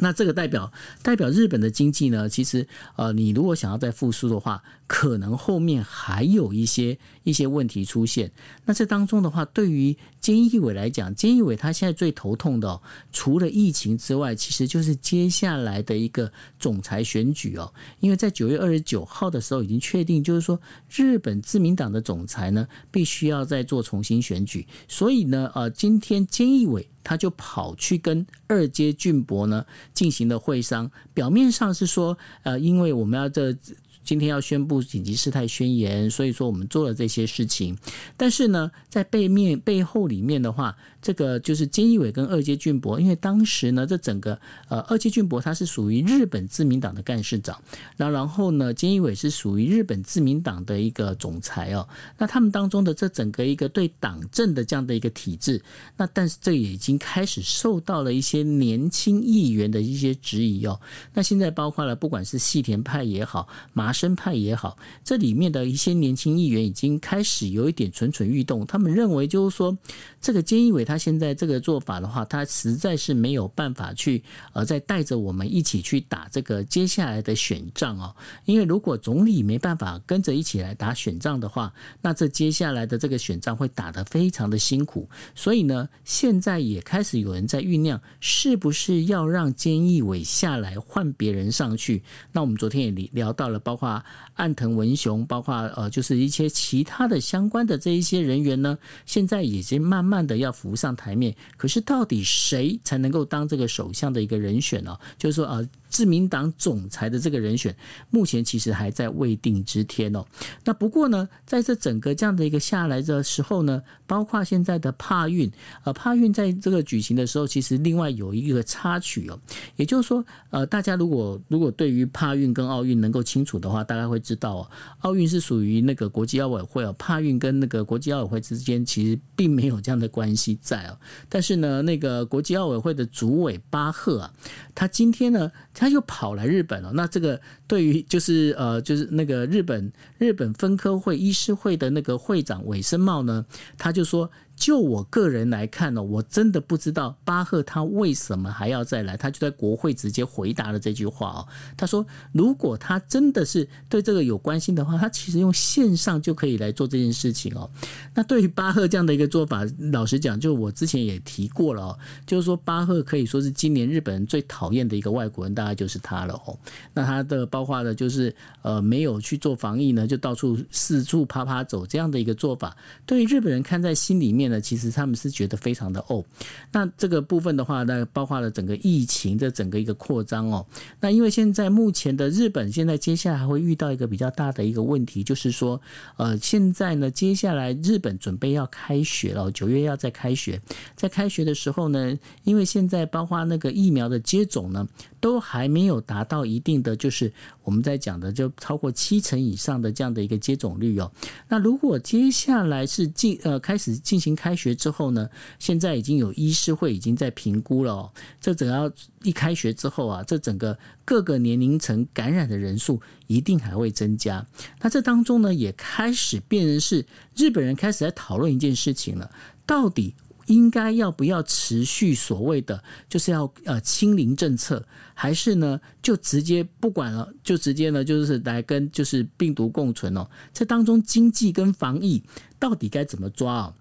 [0.02, 0.72] 那这个代表
[1.04, 2.30] 代表日本的经济呢？
[2.30, 2.65] 其实，
[2.96, 8.32] 呃，你如果想要再复苏的话，可能后面还有一些一些问题出现。
[8.65, 17.71] 那这当中的话，对于菅义伟来讲，菅义伟他现在最头痛的，除了疫情之外，其实就是接下来的一个总裁选举哦。
[17.99, 24.65] 因为在九月二十九号的时候已经确定，就是说日本自民党的总裁呢，必须要再做重新选举。
[24.88, 26.89] 所以呢，呃，今天菅义伟。
[27.02, 33.56] 他就跑去跟二阶俊博呢进行了会商，表面上是说，呃，因为我们要这。
[34.04, 37.78] 今天要宣布紧急事态宣言，所以说我们做了这些事情。
[38.18, 47.62] 但是呢，在背面背后里面的话，这个就是菅义伟跟二阶俊博，因为当时呢，这整个呃二阶俊博他是属于日本自民党的干事长，
[47.97, 51.88] 那然后呢，菅义伟是属于日本自民党的一个总裁哦。
[52.18, 55.62] 那他们当中的这整个一个对党政的这样的一个体制，
[55.95, 60.80] 那但是这也已经开始受到了一些年轻议员的一些质疑哦。
[61.14, 68.66] 那现在包括了不管是细田派也好，麻生派也好，这里面的一些年轻议员已经开始有一点蠢蠢欲动。
[68.66, 69.78] 他们认为，就是说，
[70.22, 74.24] 这个菅义伟他现在这个做法的话，他实在是没有办法去
[74.54, 78.16] 呃，再带着我们一起去打这个接下来的选仗哦。
[78.45, 85.10] 因为如果总理没办法跟着一起来打选仗的话，那这接下来的这个选仗会打得非常的辛苦。
[85.36, 92.02] 所以呢，现在也开始有人在酝酿，是不是要让菅义伟下来换别人上去？
[92.32, 94.03] 那我们昨天也聊到了，包话。
[94.40, 101.36] 岸藤文雄，包括呃，就是一些其他的相关的这一些人员呢，现在已经慢慢的要浮上台面。
[101.58, 104.98] 可是，到底谁才能够当这个首相的一个人选呢？
[105.18, 105.68] 就是说，呃。
[105.90, 107.76] 自民党总裁的这个人选，
[108.12, 110.24] 目前其实还在未定之天哦。
[110.64, 115.52] 那不过呢，在这整个这样的一个下来的时候呢，包括现在的帕运，
[115.84, 119.40] 呃，帕运在这个举行的时候，其实另外有一个插曲哦。
[119.78, 124.69] 也就是说，呃，大家如果如果对于帕运跟奥运能够清楚的话，大概会知道啊，
[124.99, 130.97] 奥运是属于那个国际奥委会哦，帕运跟那个国际奥委会之间其实并没有这样的关系在哦。
[131.27, 134.34] 但是呢，那个国际奥委会的主委巴赫啊，
[134.75, 135.51] 他今天呢。
[135.73, 143.45] 他又跑来日本了，那这个对于就是呃就是那个日本日本分科会医师会的那个会长尾生茂呢，
[143.77, 144.30] 他就说。
[144.60, 149.16] 就我个人来看呢，我真的不知道巴赫他为什么还要再来。
[149.16, 151.47] 他就在国会直接回答了这句话哦。
[151.78, 157.72] 他说，如果他真的是对这个有关心的话，他其实用线上就可以来做这件事情哦。
[158.14, 166.60] 那对于巴赫这样的一个做法，老实讲，就我之前也提过了哦，就是说巴赫可以说是今年日本人最讨厌的一个外国人，大概就是他了哦。
[166.93, 174.49] 那他的包括的就是呃没有去做防疫呢，就到处四处趴趴走这样的一个做法，对于日本人看在心里面。
[174.50, 176.24] 那其实他们是觉得非常的哦，
[176.72, 180.66] 那这个部分的话，那包括了整个疫情的整个一个扩张哦。
[181.00, 185.80] 那因为现在目前的日本，现在接下来还会遇到一个比较大的一个问题，就是说，
[186.18, 190.62] 呃，现在呢，接下来日本准备要开学了，九月要再开学，
[190.95, 194.88] 在开学的时候呢，因为现在包括那个疫苗的接种呢，
[195.20, 197.32] 都还没有达到一定的，就是
[197.64, 201.12] 我们在讲的，就超过七成以上的这样的一个接种率哦。
[201.47, 205.30] 那如果接下来是进呃开始进行开学之后呢，
[205.60, 208.12] 现在已经有医师会已经在评估了哦。
[208.40, 208.90] 这只要
[209.24, 214.46] 一开学之后啊，这整个各个年龄层感染的人数一定还会增加。
[214.82, 219.30] 那这当中呢，也开始变成是日本人开始在讨论一件事情了，
[219.66, 220.16] 到底。
[220.50, 224.84] 应该要不要持续所谓的就是要呃清零政策，
[225.14, 230.28] 还是呢就直接不管了，就直接呢就是来跟就是病毒共存哦？
[230.52, 232.24] 这当中经济跟防疫
[232.58, 233.74] 到底该怎么抓啊？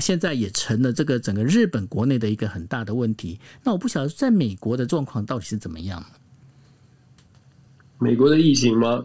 [0.00, 3.38] 现在也成了这个整个日本国内的一个很大的问题。
[3.62, 6.04] 那我不晓得在美国的状况到底是怎么样？
[7.98, 9.04] 美国的疫情吗？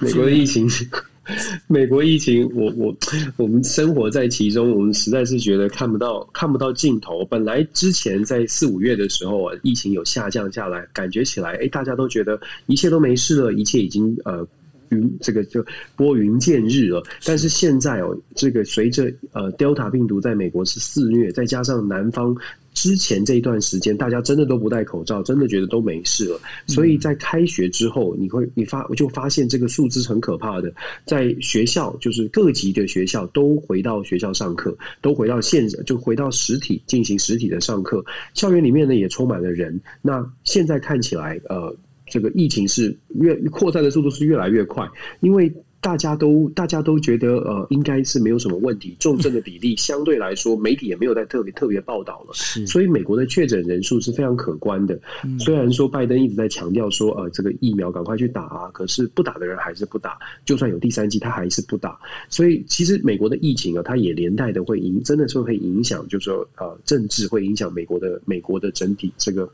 [0.00, 0.68] 美国的疫情。
[1.66, 2.96] 美国疫情，我我
[3.36, 7.22] 我们生活在其中，我们实在是觉得看不到看不到尽头。
[7.26, 14.48] 本来之前在四五月的时候啊，疫情有下降下来，感觉起来，哎，大家都觉得一切都没事了，一切已经呃
[14.90, 15.64] 云这个就
[15.96, 17.02] 拨云见日了。
[17.24, 22.36] 但是现在哦，这个随着呃 Delta 病毒在美国是肆虐，再加上南方。
[22.74, 26.40] 之前这一段时间，大家真的都不戴口罩，真的觉得都没事了。
[26.68, 30.72] 所以在开学之后，你会你发我就发现这个数字很可怕的，
[31.04, 39.80] 在学校就是各级的学校都回到学校上课，都回到现就回到实体进行实体的上课，校园里面呢也充满了人。
[40.00, 41.74] 那现在看起来，呃，
[42.10, 44.88] 这个疫情是越扩散的速度是越来越快，
[45.20, 45.52] 因为。
[45.80, 52.34] 大家都大家都觉得呃，应该是没有什么问题，重症的比例 相对来说，媒体也没有在特别特别报道了，
[52.66, 54.98] 所以美国的确诊人数是非常可观的。
[55.38, 61.98] 虽然说拜登一直在强调说呃，这个疫苗赶快去打啊，可是不打的人还是不打，就算有第三剂，他还是不打。
[62.28, 69.48] 所以其实美国的疫情啊，它也连带的会影，真的是会影响，就是说呃，政治会影响美国的美国的整体这个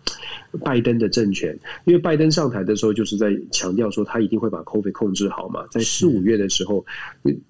[0.62, 6.84] 拜登的政权，因为拜登上台的时候就是在强调说他一定会把 COVID 控制好嘛，在四五月的时候，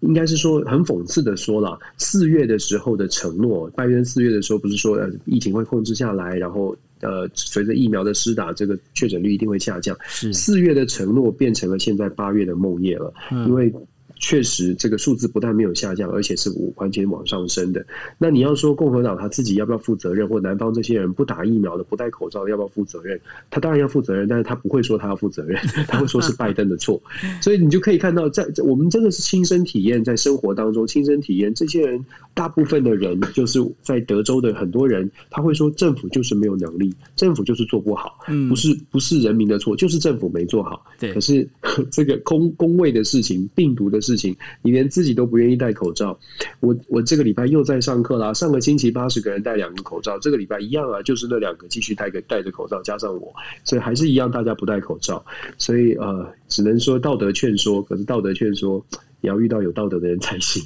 [0.01, 9.97] 应该是说很讽刺的说了，四月的时候的承诺，拜登四月的时候不是说呃疫情会控制下来，然后呃随着疫苗的施打，这个确诊率一定会下降。
[10.33, 13.12] 四月的承诺变成了现在八月的梦魇了，
[13.47, 13.73] 因为。
[14.27, 17.85] 确实，这个数字不但没有下降，而且是完全往上升的。
[18.16, 23.20] 那你要说共和党他自己要不要负责任，或南方这些人不打疫苗的、不戴口罩的要不要负责任？
[23.51, 26.99] 他当然要负责任，但是他不会说他要负责任，他会说是拜登的错。
[27.43, 32.03] 所以你就可以看到，在我们真的是亲身体验，在生活当中亲身体验，这些人
[32.35, 38.16] 大部分的人就是在德州的很多人，他会说政府就是没有能力，政府就是做不好，
[38.49, 40.85] 不是不是人民的错，就是政府没做好。
[41.01, 41.49] 对，可是
[41.91, 44.05] 这个公公卫的事情，病毒的。
[44.05, 46.18] 事情，你连自己都不愿意戴口罩。
[46.61, 53.32] 我我这个礼拜又在上课啦，上个星期八十个人戴两个口罩，这个礼拜一样啊，就是那两个继续戴个戴着口罩，加上我，
[53.64, 55.24] 所以还是一样，大家不戴口罩。
[55.57, 58.85] 所以呃，只能说道德劝说，可是道德劝说。
[59.25, 60.62] 也要遇到有道德的人才行，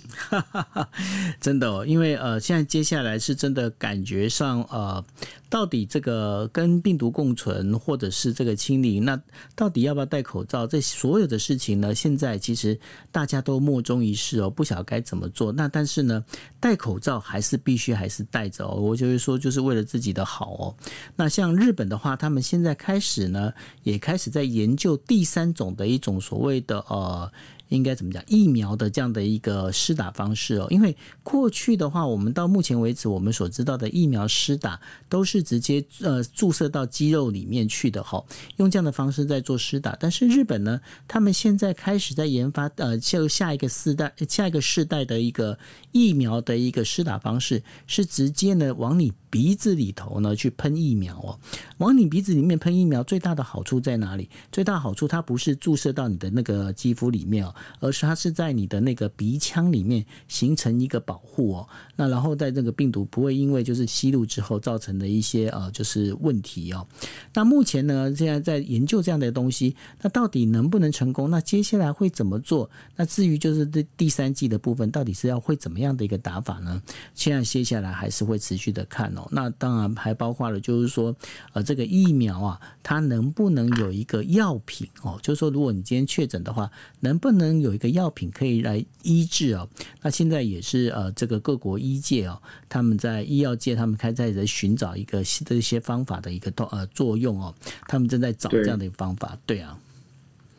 [1.41, 5.03] 真的哦，因为呃，现在接下来是真的感觉上呃，
[5.49, 9.21] 到底这个跟病毒共存，或者是这个清零，那
[9.55, 10.67] 到底要不要戴口罩？
[10.67, 12.77] 这所有的事情呢，现在其实
[13.13, 15.53] 大家都莫衷一是哦，不晓得该怎么做。
[15.53, 16.25] 那但是呢，
[16.59, 18.75] 戴口罩还是必须还是戴着哦。
[18.75, 20.75] 我就是说，就是为了自己的好哦。
[21.15, 23.53] 那像日本的话，他们现在开始呢，
[23.85, 27.31] 也开始在研究第三种的一种所谓的呃。
[27.69, 28.23] 应该怎么讲？
[28.27, 38.25] 疫苗的这样的一个施打方式哦，因为过去的话，我们到目前为止，我们所知道的疫苗施打都是直接呃注射到肌肉里面去的哈，
[38.57, 39.97] 用这样的方式在做施打。
[40.01, 45.59] 但是日本呢，他们现在开始在研发呃，就下一个世代、下一个世代的一个
[45.93, 51.39] 疫苗的一个施打方式，是直接呢往你鼻子里头呢去喷疫苗哦，
[51.79, 54.31] 往你鼻子里面喷疫苗，最大的好处在哪里？
[54.51, 57.55] 最大好处它不是注射到你的那个肌肤里面哦。
[57.81, 66.87] 而是它是在你的那个鼻腔里面形成一个保护哦，那然后在这个病毒不会因为就是吸入之后造成的一些呃就是问题哦。
[67.35, 71.31] 那目前呢，现在在研究这样的东西，那到底能不能成功？
[71.31, 72.71] 那接下来会怎么做？
[72.97, 76.83] 那至于就是这第三季的部分，到底是要会怎么样的一个打法呢？
[77.15, 79.13] 现在接下来还是会持续的看。
[79.31, 81.15] 那当然还包括了就是说
[81.53, 85.19] 呃这个疫苗啊，它能不能有一个药品哦？
[85.23, 89.69] 就是说如果你今天确诊的话，能不能有一个药品可以来医治哦，
[90.03, 97.55] 那现在也是呃，这个各国医界哦，他们在医药界，他们开在在寻找一个新的一些方法的一个呃作用哦，
[97.87, 99.79] 他们正在找这样的一个方法，对，对啊。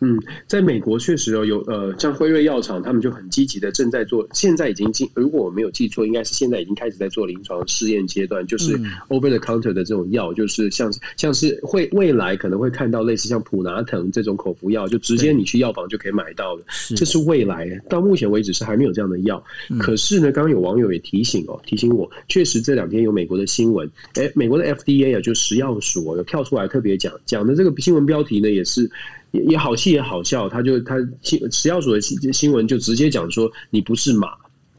[0.02, 8.78] 嗯，在美国确实哦，有呃，像辉瑞药厂，他们就很积极的正在做，现在已经进，如果我没有记错，应该是现在已经开始在做临床试验阶段，就是
[9.10, 16.64] over the counter 的这种药，就是像像是会未来可能会看到类似像普拿疼这种口服药，就直接你去药房就可以买到的，
[16.96, 17.70] 这是未来。
[17.90, 19.44] 到目前为止是还没有这样的药，
[19.80, 28.90] 可是呢，刚刚有网友也提醒哦，提醒我，确实这两天有美国的新闻，哎，美国的 FDA 啊，就食药署有跳出来特别讲讲的这个新闻标题呢，也是。
[29.32, 34.30] 也也好气也好笑，他就他新食药署的新新闻就直接讲说，你不是马，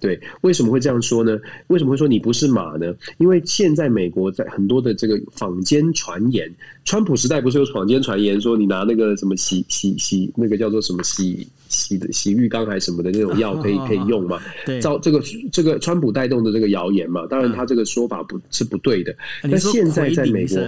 [0.00, 1.38] 对，为什么会这样说呢？
[1.68, 2.94] 为什么会说你不是马呢？
[3.18, 6.52] 因为现在美国在很多的这个坊间传言，
[6.84, 14.40] 川普时代不是有坊间传言说你拿那个什么洗洗洗那个叫做什么洗洗的洗浴缸还是什么的那种药可以 可以用嘛？
[14.66, 15.22] 对，照这个
[15.52, 20.58] 这个川普带动的这个谣言嘛，当然他这个说法不是不对的，那现在在美国。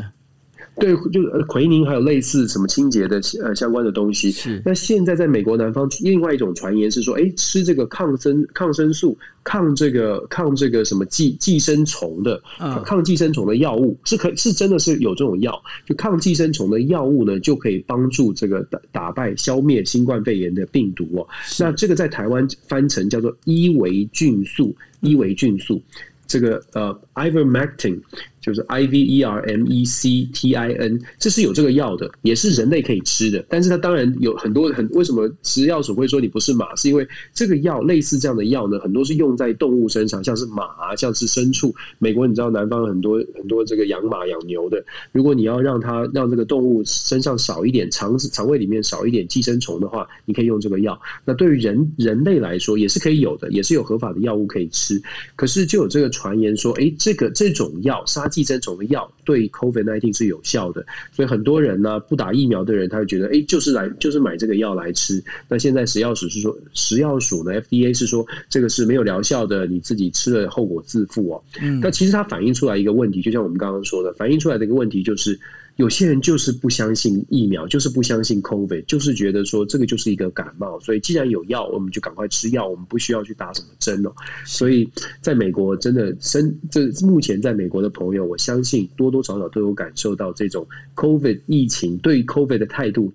[0.76, 4.30] 对，就是奎宁还有类似什么清洁的呃相关的东西。
[4.30, 4.62] 是。
[4.64, 12.42] 那现在在美国南方，另外一种传言是说，哎，吃这个抗生抗生素、抗这个抗这个什么寄寄生虫的
[12.84, 21.28] 抗寄生虫的药物，是可是真的是有这种药，就抗寄生虫的药物呢，就可以帮助这个打打败消灭新冠肺炎的病毒哦。
[21.60, 25.82] 那这个在台湾翻成叫做伊维菌素，伊维菌素。
[26.24, 28.00] 这个呃，Ivermectin
[28.42, 33.42] 就是 I V E R M E C T I N，这是有这个药的，也是人类可以吃的。
[33.48, 41.72] 但是它当然有很多很为什么食药所会说你不是马，是因为这个药类似这样的药呢，很多是用在动物身上，像是马，像是牲畜。
[42.00, 51.00] 美国你知道南方很多很多这个养马养牛的，如果你要让它让这个动物身上少一点肠肠胃里面少一点寄生虫的话，你可以用这个药。
[51.24, 55.00] 那对于人人类来说也是可以有的，也是有合法的药物可以吃。
[55.36, 65.22] 可是就有这个传言说，哎，这个这种药杀寄生虫的药对 COVID-19 是有效的，所以很多人呢不打疫苗的人，他会觉得哎，就是来就是买这个药来吃。
[65.48, 71.42] 那现在食药署是说，食药署呢 FDA 是说这个是没有疗效的，你自己吃了后果自负哦。
[71.60, 75.38] 嗯，那其实它反映出来一个问题，就像我们刚刚说的，反映出来的一个问题就是。
[75.76, 84.12] 有些人就是不相信疫苗，就是不相信 COVID，就是觉得说这个就是一个感冒，所以既然有药，我们就赶快吃药，我们不需要去打什么针哦。
[84.44, 84.88] 所以
[85.20, 93.12] 在美国，真的身这目前在美国的朋友，我相信多多少少都有感受到这种 COVID 疫情对 COVID 的态度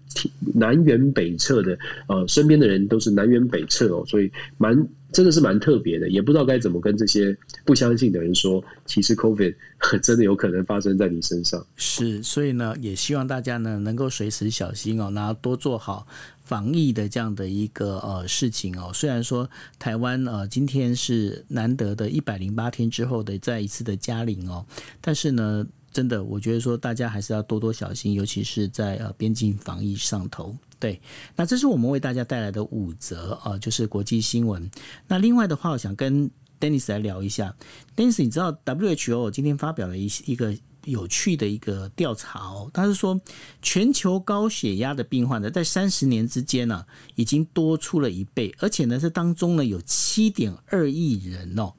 [0.53, 1.77] 南辕北辙的，
[2.07, 4.87] 呃，身边的人都是南辕北辙哦，所以蛮。
[5.17, 9.55] 真的是蛮特别的，也不知道该怎么跟这些不相信的人说，其实 COVID
[10.03, 11.65] 真的有可能发生在你身上。
[11.75, 16.05] 是，所以呢，也希望大家呢能够随时小心哦，然后多做好
[16.43, 18.91] 防疫的这样的一个呃事情哦。
[18.93, 19.49] 虽然说
[19.79, 24.63] 台湾呃今天是难得的一百零八天之后的再一次的加零哦，
[25.01, 25.65] 但是呢，
[25.97, 30.55] 真的我觉得说大家还是要多多小心，尤其是在呃边境防疫上头。
[30.77, 31.01] 对，
[31.35, 34.69] 那这是我们为大家带来的五则啊、就是国际新闻。
[35.07, 36.29] 那另外的话，我想跟
[36.59, 37.55] Dennis 来聊一下。
[37.95, 43.19] Dennis，你知道 WHO 今天发表了一一个有趣的一个调查哦，他是说
[43.63, 51.73] 全球高血压的病患呢，在三十年之间呢、啊，已经多出了一倍，而且呢，这当中呢有七点二亿人哦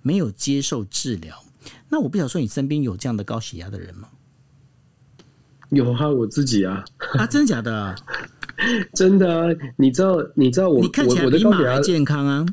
[0.00, 1.42] 没有接受治疗。
[1.88, 4.08] 那我不晓得说，你身边有这样的高血压的人吗？
[5.70, 6.84] 有啊，我自己啊。
[7.18, 7.94] 啊，真的假的、啊？
[8.94, 10.16] 真的啊，你知道？
[10.34, 10.80] 你知道我？
[10.80, 12.46] 你看起来比马还健康啊，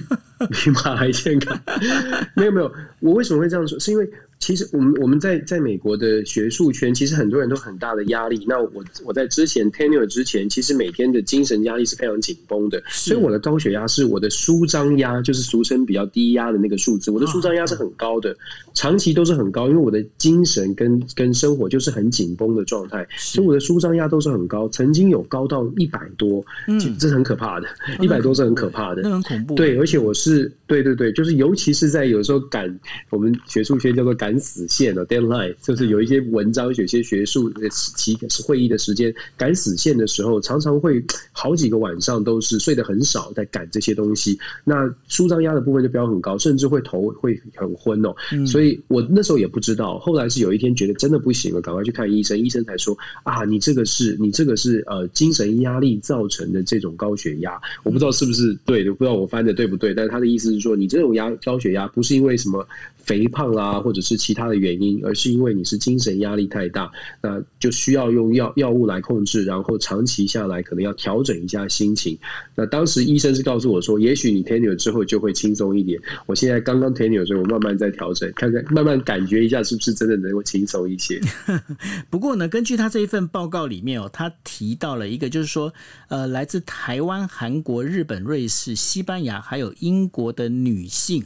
[0.50, 1.58] 比马还健康。
[2.36, 3.78] 没有没有，我为什么会这样说？
[3.78, 4.10] 是因为。
[4.38, 8.44] 其实我们我们在在美国的学术圈，其实很多人都很大的压力。
[8.46, 12.80] 那我我在之前 tenure 之前，其实每天的精神压力是非常紧绷的。
[12.88, 17.10] 所以我的高血压是我的舒张压，就是俗称比较低压的那个数字。
[17.10, 18.36] 我的舒张压是很高的，
[18.74, 24.68] 长期都是很高，因为我的精神跟跟生活就是很紧绷的状态，所以我的舒张压都是很高。
[24.68, 27.66] 曾经有高到一百多，嗯，这是很可怕的，
[28.00, 29.54] 一百多是很可怕的，那很恐怖。
[29.54, 32.78] 对，而且我是对对对，就是尤其是在有时候赶
[33.10, 34.25] 我们学术圈叫做赶。
[34.26, 41.00] 赶死线了，deadline 就是有一些文章、有些学术的期是会议的时间赶死线的时候，常常会
[41.30, 44.36] 好几个晚上都是睡得很少，在赶这些东西。
[44.64, 48.12] 那舒张压的部分就飙很高，甚至会头会很昏哦。
[48.44, 52.36] 所以我那时候也不知道，后来是有一天觉得真的不行了，赶快去看医生。
[52.36, 57.60] 医生才说啊，你这个是你这个是呃精神压力造成的这种高血压。
[57.84, 62.66] 我不知道是不是对的，不知道我翻的对不对，但是他的意思是说，你这种压高血压不是因为什么
[62.96, 66.90] 肥胖啊，或者是其他的原因，而是因为你是精神压力太大，
[67.22, 72.18] 那就需要用药药物来控制，然后长期下来可能要调整一下心情。
[72.54, 76.00] 那当时医生是告诉我说，也许你 tenure 之后就会轻松一点。
[76.26, 81.20] 我现在刚刚 tenure，所以我慢慢在调整，看看慢慢感觉一下是不是真的能够轻松一些。
[82.10, 85.72] 不过呢，根据他这一份报告里面哦，他提到了一个，就是说，
[86.08, 91.24] 呃，来自台湾、韩国、日本、瑞士、西班牙还有英国的女性。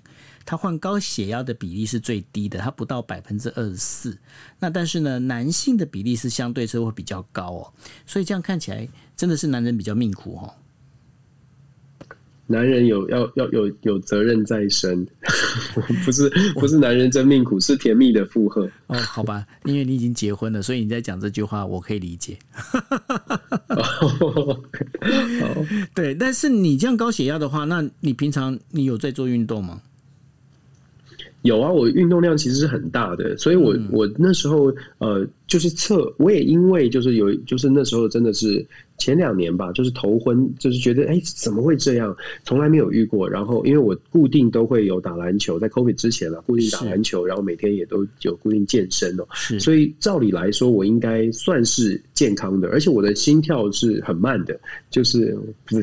[0.51, 4.19] 他患高血压的比例是最低的，他不到百分之二十四。
[4.59, 7.73] 那但是呢，男性的比例是相对是会比较高哦。
[8.05, 10.53] 所以这样看起来，真的是男人比较命苦哦。
[12.49, 15.07] 男人有要要有有责任在身，
[16.05, 18.69] 不是不是男人真命苦，是甜蜜的负荷。
[18.89, 22.37] 哦，好吧，因为你已经结婚了，所以你在讲这句话，我可以理解。
[23.69, 24.11] 好，
[25.95, 29.81] 对，但是你这样高血压的话，那你平常你有在做运动吗？
[31.43, 38.67] 有啊，我运动量其实是很大的，所以我我那时候呃，就是测，我也因为就是有，就是那时候真的是。
[39.01, 42.15] 前两年吧，就是头昏，就是觉得哎，怎么会这样？
[42.45, 43.29] 从来没有遇过。
[43.29, 49.27] 然后，因为我固定都会有打篮球，在 COVID 之前了，固定打篮球，然后每天也都有固定健身哦。
[49.33, 55.35] 是，所以照理来说，我应该算是健康的，而且我的心跳是很慢的，就是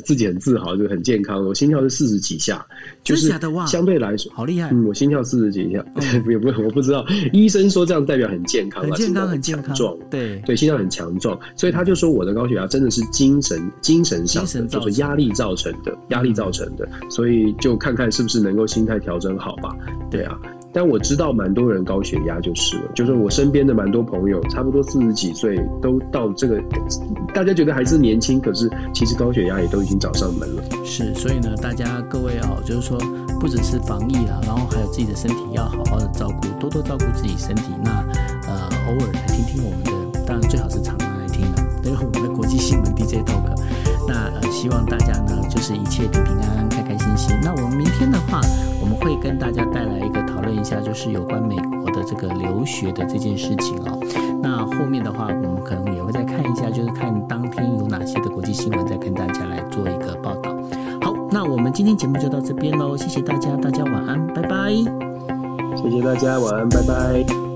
[0.05, 1.43] 自己很自豪，就很健康。
[1.43, 2.63] 我心跳是四十几下，
[3.03, 3.33] 就是
[3.65, 4.69] 相对来说好厉害。
[4.71, 5.83] 嗯，我心跳四十几下，
[6.29, 7.03] 也 不我不知道，
[7.33, 13.06] 医生说这样代表很健康，很健康，很健康，壮，对对，心跳很强壮，所以他就说我的高血压真的是。
[13.11, 19.75] 精神精神上的就是压力造成的，压力造成的，所以就看看是不是能够心态调整好吧。
[20.09, 20.37] 对啊。
[20.73, 26.61] 但我知道蛮多人高血压就是了，就是我身边的蛮多朋友，差不多四十几岁都到这个，
[27.33, 30.61] 大家觉得还是年轻，可是其实高血压也都已经找上门了。
[30.85, 32.95] 是，所以呢，大家各位哦，就是说
[33.39, 37.73] 不只是防疫啦，然后还有自己的身体要好好的照顾，多多照顾自己身体。
[37.83, 38.05] 那
[38.47, 39.83] 呃，偶尔来听听我们
[40.13, 40.95] 的，当然最好是常
[42.57, 43.43] 新闻 DJ Talk。
[44.07, 47.37] 那呃，希望大家呢，就是一切平平安安、开开心心。
[47.41, 48.39] 那我们明天的话，
[48.79, 53.99] 我们会跟大家带来一个讨论一下，就是有关美国的这个留学的这件事情哦。
[54.41, 60.55] 那后面的话，我们可能也会再看一下，就是看当天有哪些的国际新闻，再跟大家来做一个报道。
[61.01, 64.71] 好，那我们今天节目就到这边喽，谢谢大家，大家晚安，拜拜。
[65.75, 67.46] 谢谢大家，晚安，拜拜。